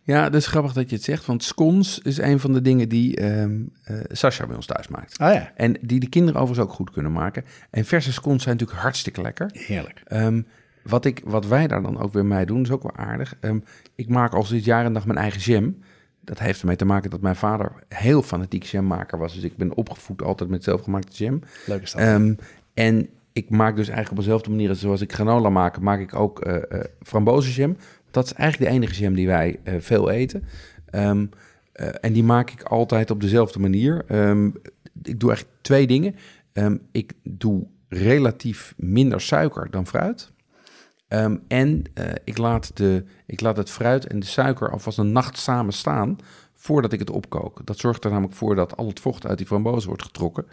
[0.04, 2.90] ja, dat is grappig dat je het zegt, want scones is een van de dingen
[2.90, 3.46] die eh,
[4.08, 5.20] Sascha bij ons thuis maakt.
[5.20, 7.44] Oh ja, En die de kinderen overigens ook goed kunnen maken.
[7.70, 9.50] En verse scones zijn natuurlijk hartstikke lekker.
[9.54, 10.02] heerlijk.
[10.08, 10.42] Ehm,
[10.84, 13.36] wat, ik, wat wij daar dan ook weer mee doen, is ook wel aardig.
[13.40, 13.60] Ehm,
[13.96, 15.76] ik maak al sinds jaar en dag mijn eigen jam.
[16.26, 19.34] Dat heeft ermee te maken dat mijn vader heel fanatiek jammaker was.
[19.34, 21.42] Dus ik ben opgevoed altijd met zelfgemaakte jam.
[21.66, 22.02] Leuk is dat.
[22.02, 22.34] Ehm,
[22.74, 26.16] en ik maak dus eigenlijk op dezelfde manier als zoals ik granola maak, maak ik
[26.16, 27.78] ook eh eh frambozenjam.
[28.12, 30.44] Dat is eigenlijk de enige jam die wij eh, veel eten.
[30.90, 31.26] Ehm,
[31.72, 34.04] eh, en die maak ik altijd op dezelfde manier.
[34.08, 34.46] Ehm,
[35.04, 36.16] ik doe eigenlijk twee dingen.
[36.92, 40.32] Ik doe relatief minder suiker dan fruit.
[41.16, 45.12] Ehm, en eh, ik, laat de, ik laat het fruit en de suiker alvast een
[45.12, 46.18] nacht samen staan
[46.56, 47.62] voordat ik het opkook.
[47.66, 50.46] Dat zorgt er namelijk voor dat al het vocht uit die frambozen wordt getrokken.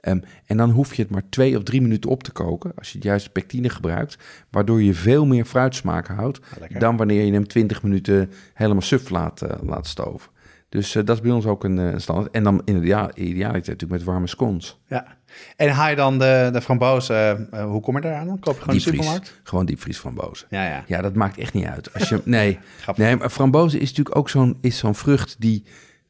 [0.00, 2.88] Ehm, en dan hoef je het maar twee of drie minuten op te koken als
[2.88, 4.18] je het juiste pectine gebruikt,
[4.50, 6.80] waardoor je veel meer fruitsmaak houdt lekker.
[6.80, 10.30] dan wanneer je hem 20 minuten helemaal suf laat, eh, laat stoven.
[10.68, 12.30] Dus eh, dat is bij ons ook een eh, standaard.
[12.30, 14.78] En dan in de idea- idealiteit natuurlijk met warme scones.
[14.86, 15.16] Ja.
[15.56, 18.26] En haal je dan de, de frambozen, eh, hoe kom je daar aan?
[18.38, 18.94] Koop je gewoon de Diepvries.
[18.96, 19.40] supermarkt?
[19.42, 20.46] Gewoon diepvries frambozen.
[20.50, 20.84] Ja, ja.
[20.86, 21.94] Ja, dat maakt echt niet uit.
[21.94, 22.58] Als je, nee,
[22.96, 25.64] nee, maar frambozen is natuurlijk ook zo'n is zo'n vrucht die,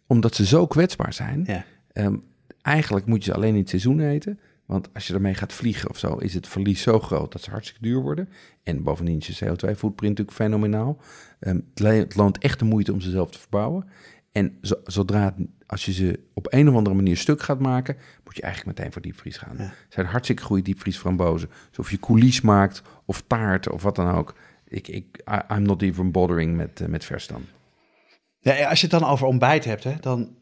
[0.06, 1.64] omdat ze zo kwetsbaar zijn, ja.
[1.92, 2.16] ehm,
[2.62, 4.38] eigenlijk moet je ze alleen in het seizoen eten.
[4.66, 7.50] Want als je ermee gaat vliegen of zo, is het verlies zo groot dat ze
[7.50, 8.28] hartstikke duur worden.
[8.62, 10.98] En bovendien is je CO2-footprint natuurlijk fenomenaal.
[11.40, 13.84] Ehm, het, het loont echt de moeite om ze zelf te verbouwen.
[14.38, 17.96] En zo- zodra, het- als je ze op een of andere manier stuk gaat maken,
[18.24, 19.56] moet je eigenlijk meteen voor diepvries gaan.
[19.56, 19.62] Ja.
[19.62, 21.50] Het zijn hartstikke goede diepvriesframbozen.
[21.68, 24.34] Dus of je coulis maakt, of taart, of wat dan ook.
[24.68, 25.22] Ik, ik,
[25.52, 27.44] I'm not even bothering met, eh, met vers dan.
[28.38, 30.36] Ja, als je het dan over ontbijt hebt, hè, dan...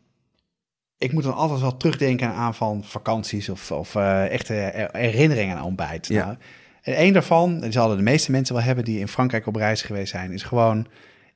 [0.99, 5.65] Ik moet dan altijd wel terugdenken aan van vakanties of, of eh, echte herinneringen aan
[5.65, 6.07] ontbijt.
[6.07, 6.25] Ja.
[6.25, 6.37] Nou,
[6.83, 9.83] en één daarvan, die zullen de meeste mensen wel hebben die in Frankrijk op reis
[9.83, 10.87] geweest zijn, is gewoon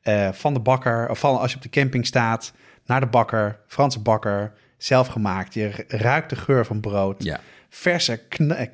[0.02, 2.52] eh, van de bakker, of van als je op de camping staat,
[2.86, 5.54] naar de bakker, Franse bakker, zelf gemaakt.
[5.54, 7.22] Je ruikt de geur van brood.
[7.22, 8.68] Ja, verse, eh,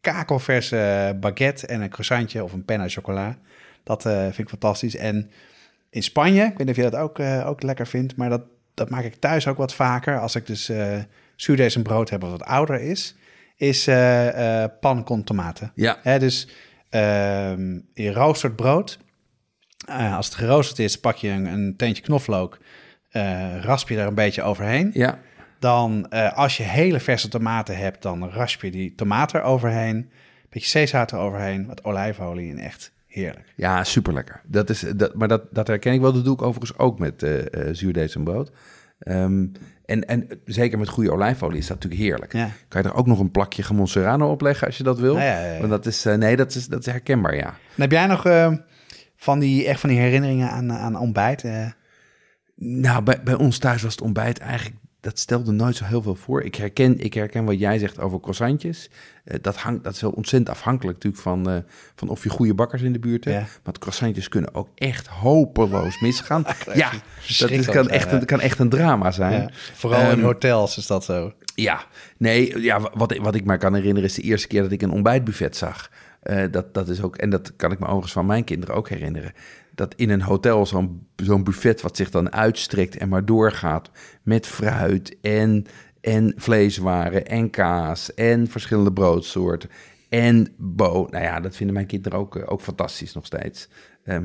[0.00, 3.38] kakelverse baguette en een croissantje of een penna chocola.
[3.82, 4.96] Dat eh, vind ik fantastisch.
[4.96, 5.30] En
[5.90, 8.42] in Spanje, ik weet niet of je dat ook, ook lekker vindt, maar dat,
[8.74, 10.20] dat maak ik thuis ook wat vaker.
[10.20, 10.98] Als ik dus eh
[11.36, 13.16] zuurdees en brood heb wat wat ouder is,
[13.56, 15.72] is eh pan con tomaten.
[15.74, 16.48] ja, Hè, dus
[16.88, 18.98] ehm, je roostert brood
[19.86, 22.58] Eh, als het geroosterd is, pak je een, een teentje knoflook,
[23.10, 24.90] eh, rasp je er een beetje overheen.
[24.92, 25.18] Ja,
[25.58, 29.96] Dan, eh, als je hele verse tomaten hebt, dan rasp je die tomaten eroverheen.
[29.96, 30.10] Een
[30.50, 33.52] beetje zeezout eroverheen, wat olijfolie en echt heerlijk.
[33.56, 34.40] ja super lekker.
[34.44, 36.12] Dat is, dat, maar dat, dat herken ik wel.
[36.12, 38.50] Dat doe ik overigens ook met eh, zuurdees en brood.
[38.98, 39.46] Ehm,
[39.84, 42.32] en, en zeker met goede olijfolie is dat natuurlijk heerlijk.
[42.32, 42.48] Ja.
[42.68, 45.16] Kan je er ook nog een plakje Gamon Serrano op leggen als je dat wil?
[45.16, 45.58] Ja, ja.
[45.58, 47.46] Want dat is, nee, dat is, dat is herkenbaar, ja.
[47.46, 48.52] En heb jij nog eh,
[49.16, 51.44] van, die, echt van die herinneringen aan, aan ontbijt?
[51.44, 51.66] eh?
[52.54, 54.76] Nou, bij, bij ons thuis was het ontbijt eigenlijk...
[55.00, 56.42] Dat stelde nooit zo heel veel voor.
[56.42, 58.90] Ik herken, ik herken wat jij zegt over croissantjes.
[59.24, 61.56] Eh, dat, hangt, dat is wel ontzettend afhankelijk natuurlijk van, eh,
[61.94, 63.36] van of je goede bakkers in de buurt hebt.
[63.36, 63.60] Ja.
[63.62, 66.44] Want croissantjes kunnen ook echt hopeloos misgaan.
[66.74, 66.90] ja,
[67.38, 69.32] dat is, kan, echt, een- kan echt een drama zijn.
[69.42, 71.32] Ja, vooral in Ehm, hotels is dat zo.
[71.54, 71.84] Ja,
[72.18, 74.90] nee, ja, wat, wat ik me kan herinneren is de eerste keer dat ik een
[74.90, 75.90] ontbijtbuffet zag.
[76.26, 78.88] Eh, dat, dat is ook, en dat kan ik me overigens van mijn kinderen ook
[78.88, 79.32] herinneren.
[79.74, 83.90] Dat in een hotel zo'n zo'n buffet wat zich dan uitstrekt en maar doorgaat
[84.22, 85.66] met fruit en,
[86.00, 89.70] en vleeswaren en kaas en verschillende broodsoorten
[90.08, 91.06] en bo.
[91.10, 93.68] Nou ja, dat vinden mijn kinderen ook, eh, ook fantastisch nog steeds.
[94.04, 94.24] Ehm,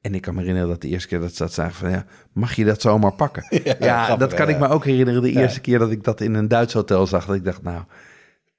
[0.00, 2.04] en ik kan me herinneren dat de eerste keer dat ze dat zagen van ja,
[2.32, 3.44] mag je dat zomaar pakken?
[3.78, 4.54] Ja, grappig, dat kan ja.
[4.54, 5.22] ik me ook herinneren.
[5.22, 7.82] De eerste keer dat ik dat in een Duits hotel zag, dat ik dacht, nou,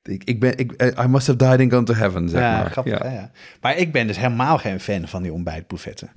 [0.07, 2.57] ik, ik ben, ik, eh, I must have died and gone to heaven, zeg ja,
[2.61, 2.71] maar.
[2.71, 3.03] grappig.
[3.03, 3.11] ja.
[3.11, 3.31] Ja.
[3.61, 6.11] Maar ik ben dus helemaal geen fan van die ontbijtbuffetten.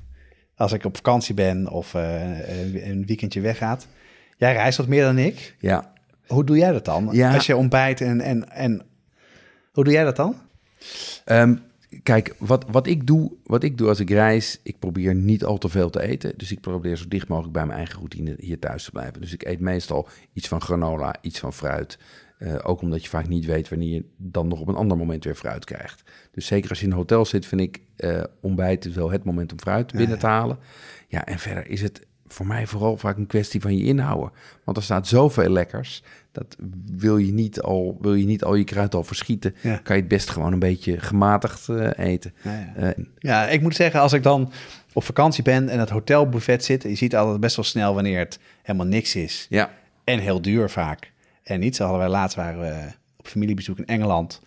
[0.56, 3.86] Als ik op vakantie ben of eh, een- een weekendje weggaat.
[4.36, 5.54] Jij reist wat meer dan ik.
[5.58, 5.92] ja.
[6.26, 7.08] Hoe doe jij dat dan?
[7.12, 7.34] Ja.
[7.34, 8.82] Als je ontbijt en, en, en...
[9.72, 10.34] Hoe doe jij dat dan?
[11.24, 11.56] Ehm,
[12.02, 15.58] kijk, wat, wat, ik doe, wat ik doe als ik reis, ik probeer niet al
[15.58, 16.32] te veel te eten.
[16.36, 19.20] Dus ik probeer zo dicht mogelijk bij mijn eigen routine hier thuis te blijven.
[19.20, 21.98] Dus ik eet meestal iets van granola, iets van fruit.
[22.38, 25.24] Eh, ook omdat je vaak niet weet wanneer je dan nog op een ander moment
[25.24, 26.02] weer fruit krijgt.
[26.30, 29.52] Dus zeker als je in een hotel zit, vind ik eh ontbijt wel het moment
[29.52, 30.58] om fruit binnen te halen.
[31.08, 34.30] Ja, en verder is het voor mij vooral vaak een kwestie van je inhouden.
[34.64, 36.02] Want er staat zoveel lekkers.
[36.32, 36.56] Dat
[36.96, 39.54] wil je niet al, wil je, niet al je kruid al verschieten.
[39.62, 39.76] Ja.
[39.76, 42.34] Kan je het best gewoon een beetje gematigd eh, eten.
[42.42, 42.94] Ja, ja.
[43.18, 44.52] Ja, ik moet zeggen, als ik dan
[44.92, 46.82] op vakantie ben en het hotelbuffet zit...
[46.82, 49.46] je ziet altijd best wel snel wanneer het helemaal niks is.
[49.48, 49.70] ja,
[50.04, 51.12] En heel duur vaak.
[51.48, 52.74] En niet, zo hadden wij laatst waren we
[53.16, 54.40] op familiebezoek in Engeland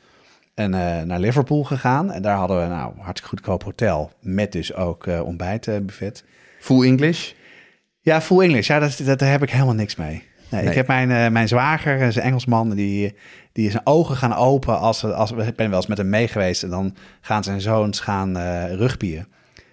[0.54, 2.12] en eh, naar Liverpool gegaan.
[2.12, 6.24] En daar hadden we nou hartstikke goedkoop hotel met dus ook eh ontbijtbuffet.
[6.60, 7.32] full English.
[8.00, 8.68] Ja, full English.
[8.68, 10.24] Ja, dat, dat, daar heb ik helemaal niks mee.
[10.50, 10.70] Nee, Nee.
[10.70, 13.16] Ik heb mijn, eh, mijn zwager, is een Engelsman, die,
[13.52, 16.64] die zijn ogen gaan open als, als ik ben wel eens met hem mee geweest.
[16.64, 18.38] En dan gaan zijn zoons gaan
[18.76, 19.28] rugbyen.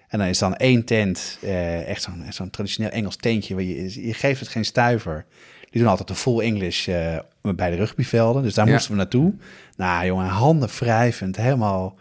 [0.09, 3.55] En dan is dan één tent, eh, echt zo'n zo'n traditioneel Engels tentje.
[3.55, 5.25] Waar je, je geeft het geen stuiver.
[5.69, 8.43] Die doen altijd de full English eh, bij de rugbyvelden.
[8.43, 8.71] Dus daar Ja.
[8.71, 9.33] moesten we naartoe.
[9.77, 11.95] Nou jongen, handen wrijvend, helemaal...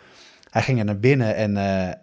[0.50, 1.94] Hij ging er naar binnen en, eh,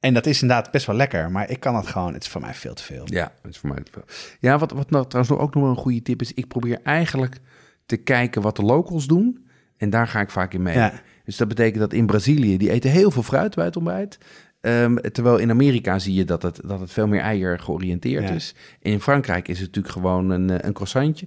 [0.00, 1.30] en dat is inderdaad best wel lekker.
[1.30, 3.02] Maar ik kan het gewoon, het is voor mij veel te veel.
[3.04, 4.04] Ja, dat is voor mij te veel.
[4.40, 6.34] Ja, wat, wat nou, trouwens ook nog wel een goede tip is...
[6.34, 7.38] ik probeer eigenlijk
[7.86, 9.46] te kijken wat de locals doen.
[9.76, 10.74] En daar ga ik vaak in mee.
[10.76, 10.92] Ja.
[11.24, 12.56] Dus dat betekent dat in Brazilië...
[12.56, 14.18] die eten heel veel fruit bij het ontbijt.
[14.60, 18.34] Ehm, terwijl in Amerika zie je dat het, dat het veel meer eier georiënteerd Ja.
[18.34, 18.54] is.
[18.82, 21.26] En in Frankrijk is het natuurlijk gewoon een, eh, een croissantje.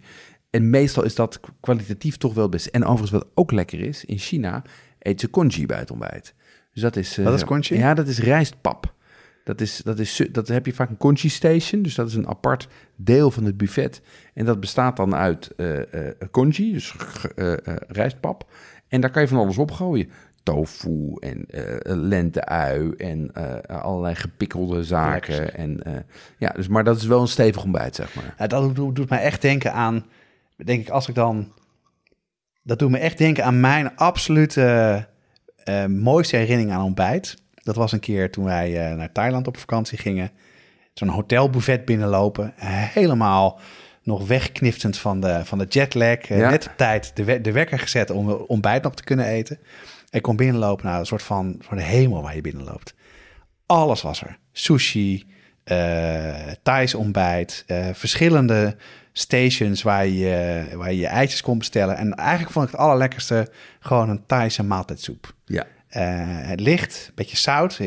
[0.50, 2.72] En meestal is dat kwalitatief toch wel het beste.
[2.72, 4.06] En overigens wat ook lekker is...
[4.06, 4.62] in China
[5.00, 6.34] eet ze congee bij het ontbijt.
[6.74, 7.18] Dus dat is...
[7.18, 7.78] eh, Wat is congee?
[7.78, 8.94] Ja, dat is rijstpap.
[9.44, 11.82] Dat, is, dat, is, dat heb je vaak een congee station.
[11.82, 14.02] Dus dat is een apart deel van het buffet.
[14.34, 15.80] En dat bestaat dan uit eh
[16.32, 16.96] congee, dus
[17.88, 18.50] rijstpap.
[18.88, 20.10] En daar kan je van alles op gooien.
[20.44, 25.36] Tofu en eh lente-ui en eh, allerlei gepikkelde zaken.
[25.36, 25.94] Lekker En, eh,
[26.38, 28.36] ja, dus, maar dat is wel een stevig ontbijt, zeg maar.
[28.38, 30.06] Ja, dat doet, doet mij echt denken aan,
[30.56, 31.52] denk ik, als ik dan,
[32.64, 35.08] dat doet me echt denken aan mijn absolute
[35.88, 37.36] mooiste herinnering aan ontbijt.
[37.54, 40.32] Dat was een keer toen wij naar Thailand op vakantie gingen.
[40.94, 43.60] Zo'n hotelbuffet binnenlopen, helemaal
[44.04, 46.28] nog wegkniftend van de, van de jetlag.
[46.28, 46.50] Ja.
[46.50, 49.60] Net op tijd de, we- de wekker gezet om ontbijt nog te kunnen eten.
[50.12, 52.94] Ik kon binnenlopen naar een soort van, van de hemel waar je binnenloopt.
[53.66, 54.38] Alles was er.
[54.52, 55.26] Sushi,
[55.64, 58.76] eh Thais ontbijt, eh, verschillende
[59.12, 61.98] stations waar je, waar je je eitjes kon bestellen.
[61.98, 65.34] En eigenlijk vond ik het allerlekkerste gewoon een Thaise maaltijdsoep.
[65.46, 67.78] Ja, het licht, een beetje zout.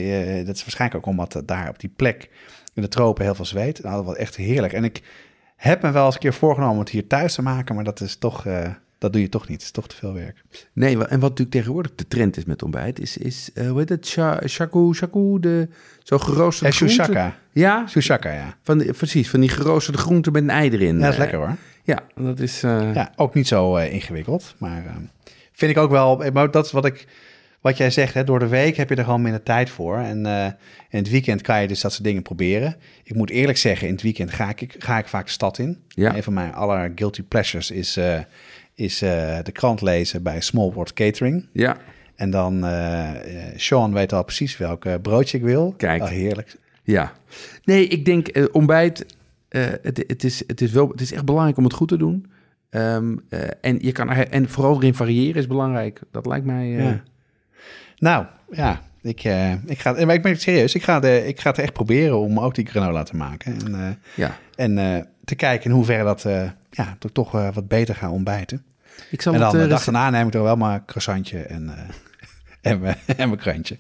[0.47, 2.31] Dat is waarschijnlijk ook omdat daar op die plek
[2.75, 3.83] in de tropen heel veel zweet.
[3.83, 4.72] Nou, dat was echt heerlijk.
[4.72, 5.03] En ik
[5.57, 8.01] heb me wel eens een keer voorgenomen om het hier thuis te maken, maar dat
[8.01, 8.47] is toch,
[9.05, 9.57] dat doe je toch niet.
[9.57, 10.43] Het is toch te veel werk.
[10.73, 13.89] nee, en wat natuurlijk tegenwoordig de trend is met ontbijt, is, is eh, hoe heet
[13.89, 15.69] het, Sha- shaku, shaku, de
[16.03, 16.79] zo geroosterde Eh.
[16.81, 17.37] Shushaka.
[17.53, 18.57] Ja, Sushaka, ja.
[18.63, 20.99] van die, precies, van die geroosterde groenten met een ei erin.
[20.99, 21.57] Ja, dat is Eh, lekker hoor.
[21.85, 22.63] Ja, dat is...
[22.63, 24.55] eh, Ja, ook niet zo eh, ingewikkeld.
[24.59, 24.93] Maar eh,
[25.53, 26.25] vind ik ook wel.
[26.33, 27.07] Maar dat is wat ik.
[27.61, 29.99] wat jij zegt, hè, door de week heb je er gewoon minder tijd voor.
[29.99, 30.19] En
[30.91, 32.77] in het weekend kan je dus dat soort dingen proberen.
[33.05, 35.79] Ik moet eerlijk zeggen, in het weekend ga ik, ga ik vaak de stad in.
[35.89, 36.17] Ja.
[36.17, 37.97] Een van mijn aller guilty pleasures is,
[38.75, 41.47] is uh, de krant lezen bij Small World Catering.
[41.53, 41.77] Ja.
[42.14, 42.64] En dan,
[43.57, 45.75] Sean weet al precies welk broodje ik wil.
[45.77, 46.03] Kijk.
[46.03, 46.57] Oh, heerlijk.
[46.83, 47.12] Ja.
[47.64, 49.07] Nee, ik denk ontbijt,
[49.49, 52.27] het, het, is, het, is wel, het is echt belangrijk om het goed te doen.
[52.70, 53.25] Um,
[53.61, 56.01] en, je kan er, en vooral erin variëren is belangrijk.
[56.11, 56.66] Dat lijkt mij...
[56.66, 57.03] Ja.
[57.99, 61.51] Nou, ja, ik, uh, ik ga, maar ik ben serieus, ik ga, de, ik ga
[61.51, 63.57] het echt proberen om ook die granola te maken.
[63.64, 64.39] En, uh, ja.
[64.55, 66.27] en uh, te kijken in hoeverre dat
[66.77, 68.64] ja, toch, toch wat beter gaan ontbijten.
[69.11, 71.39] Ik zal en dan het, de dag daarna neem ik er wel maar een croissantje
[71.39, 71.70] en,
[72.61, 73.79] en, en mijn krantje.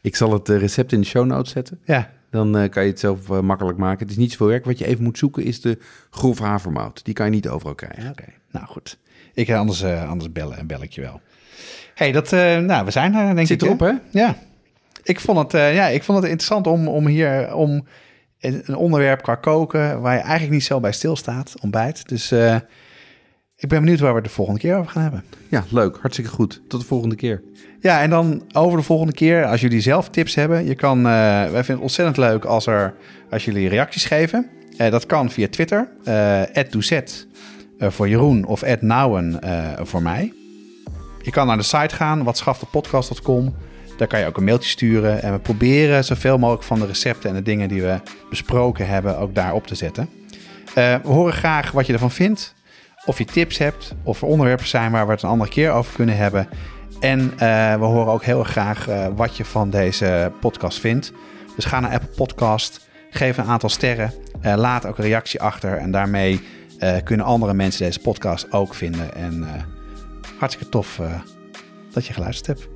[0.00, 1.80] Ik zal het recept in de show notes zetten.
[1.84, 2.10] Ja.
[2.30, 3.98] Dan kan je het zelf makkelijk maken.
[3.98, 4.64] Het is niet zoveel werk.
[4.64, 5.78] Wat je even moet zoeken is de
[6.10, 7.04] grove havermout.
[7.04, 8.10] Die kan je niet overal krijgen.
[8.10, 8.34] Oké, okay.
[8.50, 8.98] nou goed.
[9.34, 11.20] Ik ga anders, anders bellen, bel ik je wel
[11.96, 13.68] hey, dat, uh, nou, we zijn er denk Zit ik.
[13.68, 13.92] erop, hè?
[14.10, 14.36] Ja.
[15.02, 17.86] Ik vond het, uh, ja, ik vond het interessant om, om hier om
[18.46, 22.08] een onderwerp qua koken waar je eigenlijk niet zo bij stilstaat, ontbijt.
[22.08, 22.54] Dus uh,
[23.56, 25.24] ik ben benieuwd waar we het de volgende keer over gaan hebben.
[25.48, 25.96] Ja, leuk.
[26.00, 26.62] Hartstikke goed.
[26.68, 27.42] Tot de volgende keer.
[27.80, 31.48] Ja, en dan over de volgende keer, als jullie zelf tips hebben, je kan, wij
[31.48, 32.94] vinden het ontzettend leuk als, er,
[33.30, 34.46] als jullie reacties geven.
[34.76, 35.88] dat kan via Twitter,
[36.70, 37.26] @doezet
[37.78, 39.40] voor Jeroen of @nouwen
[39.82, 40.32] voor mij.
[41.26, 43.54] Je kan naar de site gaan, watschaftepodcast.com.
[43.96, 45.22] Daar kan je ook een mailtje sturen.
[45.22, 49.18] En we proberen zoveel mogelijk van de recepten en de dingen die we besproken hebben
[49.18, 50.08] ook daar op te zetten.
[50.68, 52.54] Uh, we horen graag wat je ervan vindt.
[53.04, 53.94] Of je tips hebt.
[54.02, 56.48] Of er onderwerpen zijn waar we het een andere keer over kunnen hebben.
[57.00, 61.12] En uh, we horen ook heel graag uh, wat je van deze podcast vindt.
[61.54, 62.88] Dus ga naar Apple Podcast.
[63.10, 64.12] Geef een aantal sterren.
[64.42, 65.76] laat ook een reactie achter.
[65.76, 66.40] En daarmee
[67.04, 69.14] kunnen andere mensen deze podcast ook vinden.
[69.14, 69.46] En
[70.38, 71.00] hartstikke tof
[71.92, 72.75] dat je geluisterd hebt.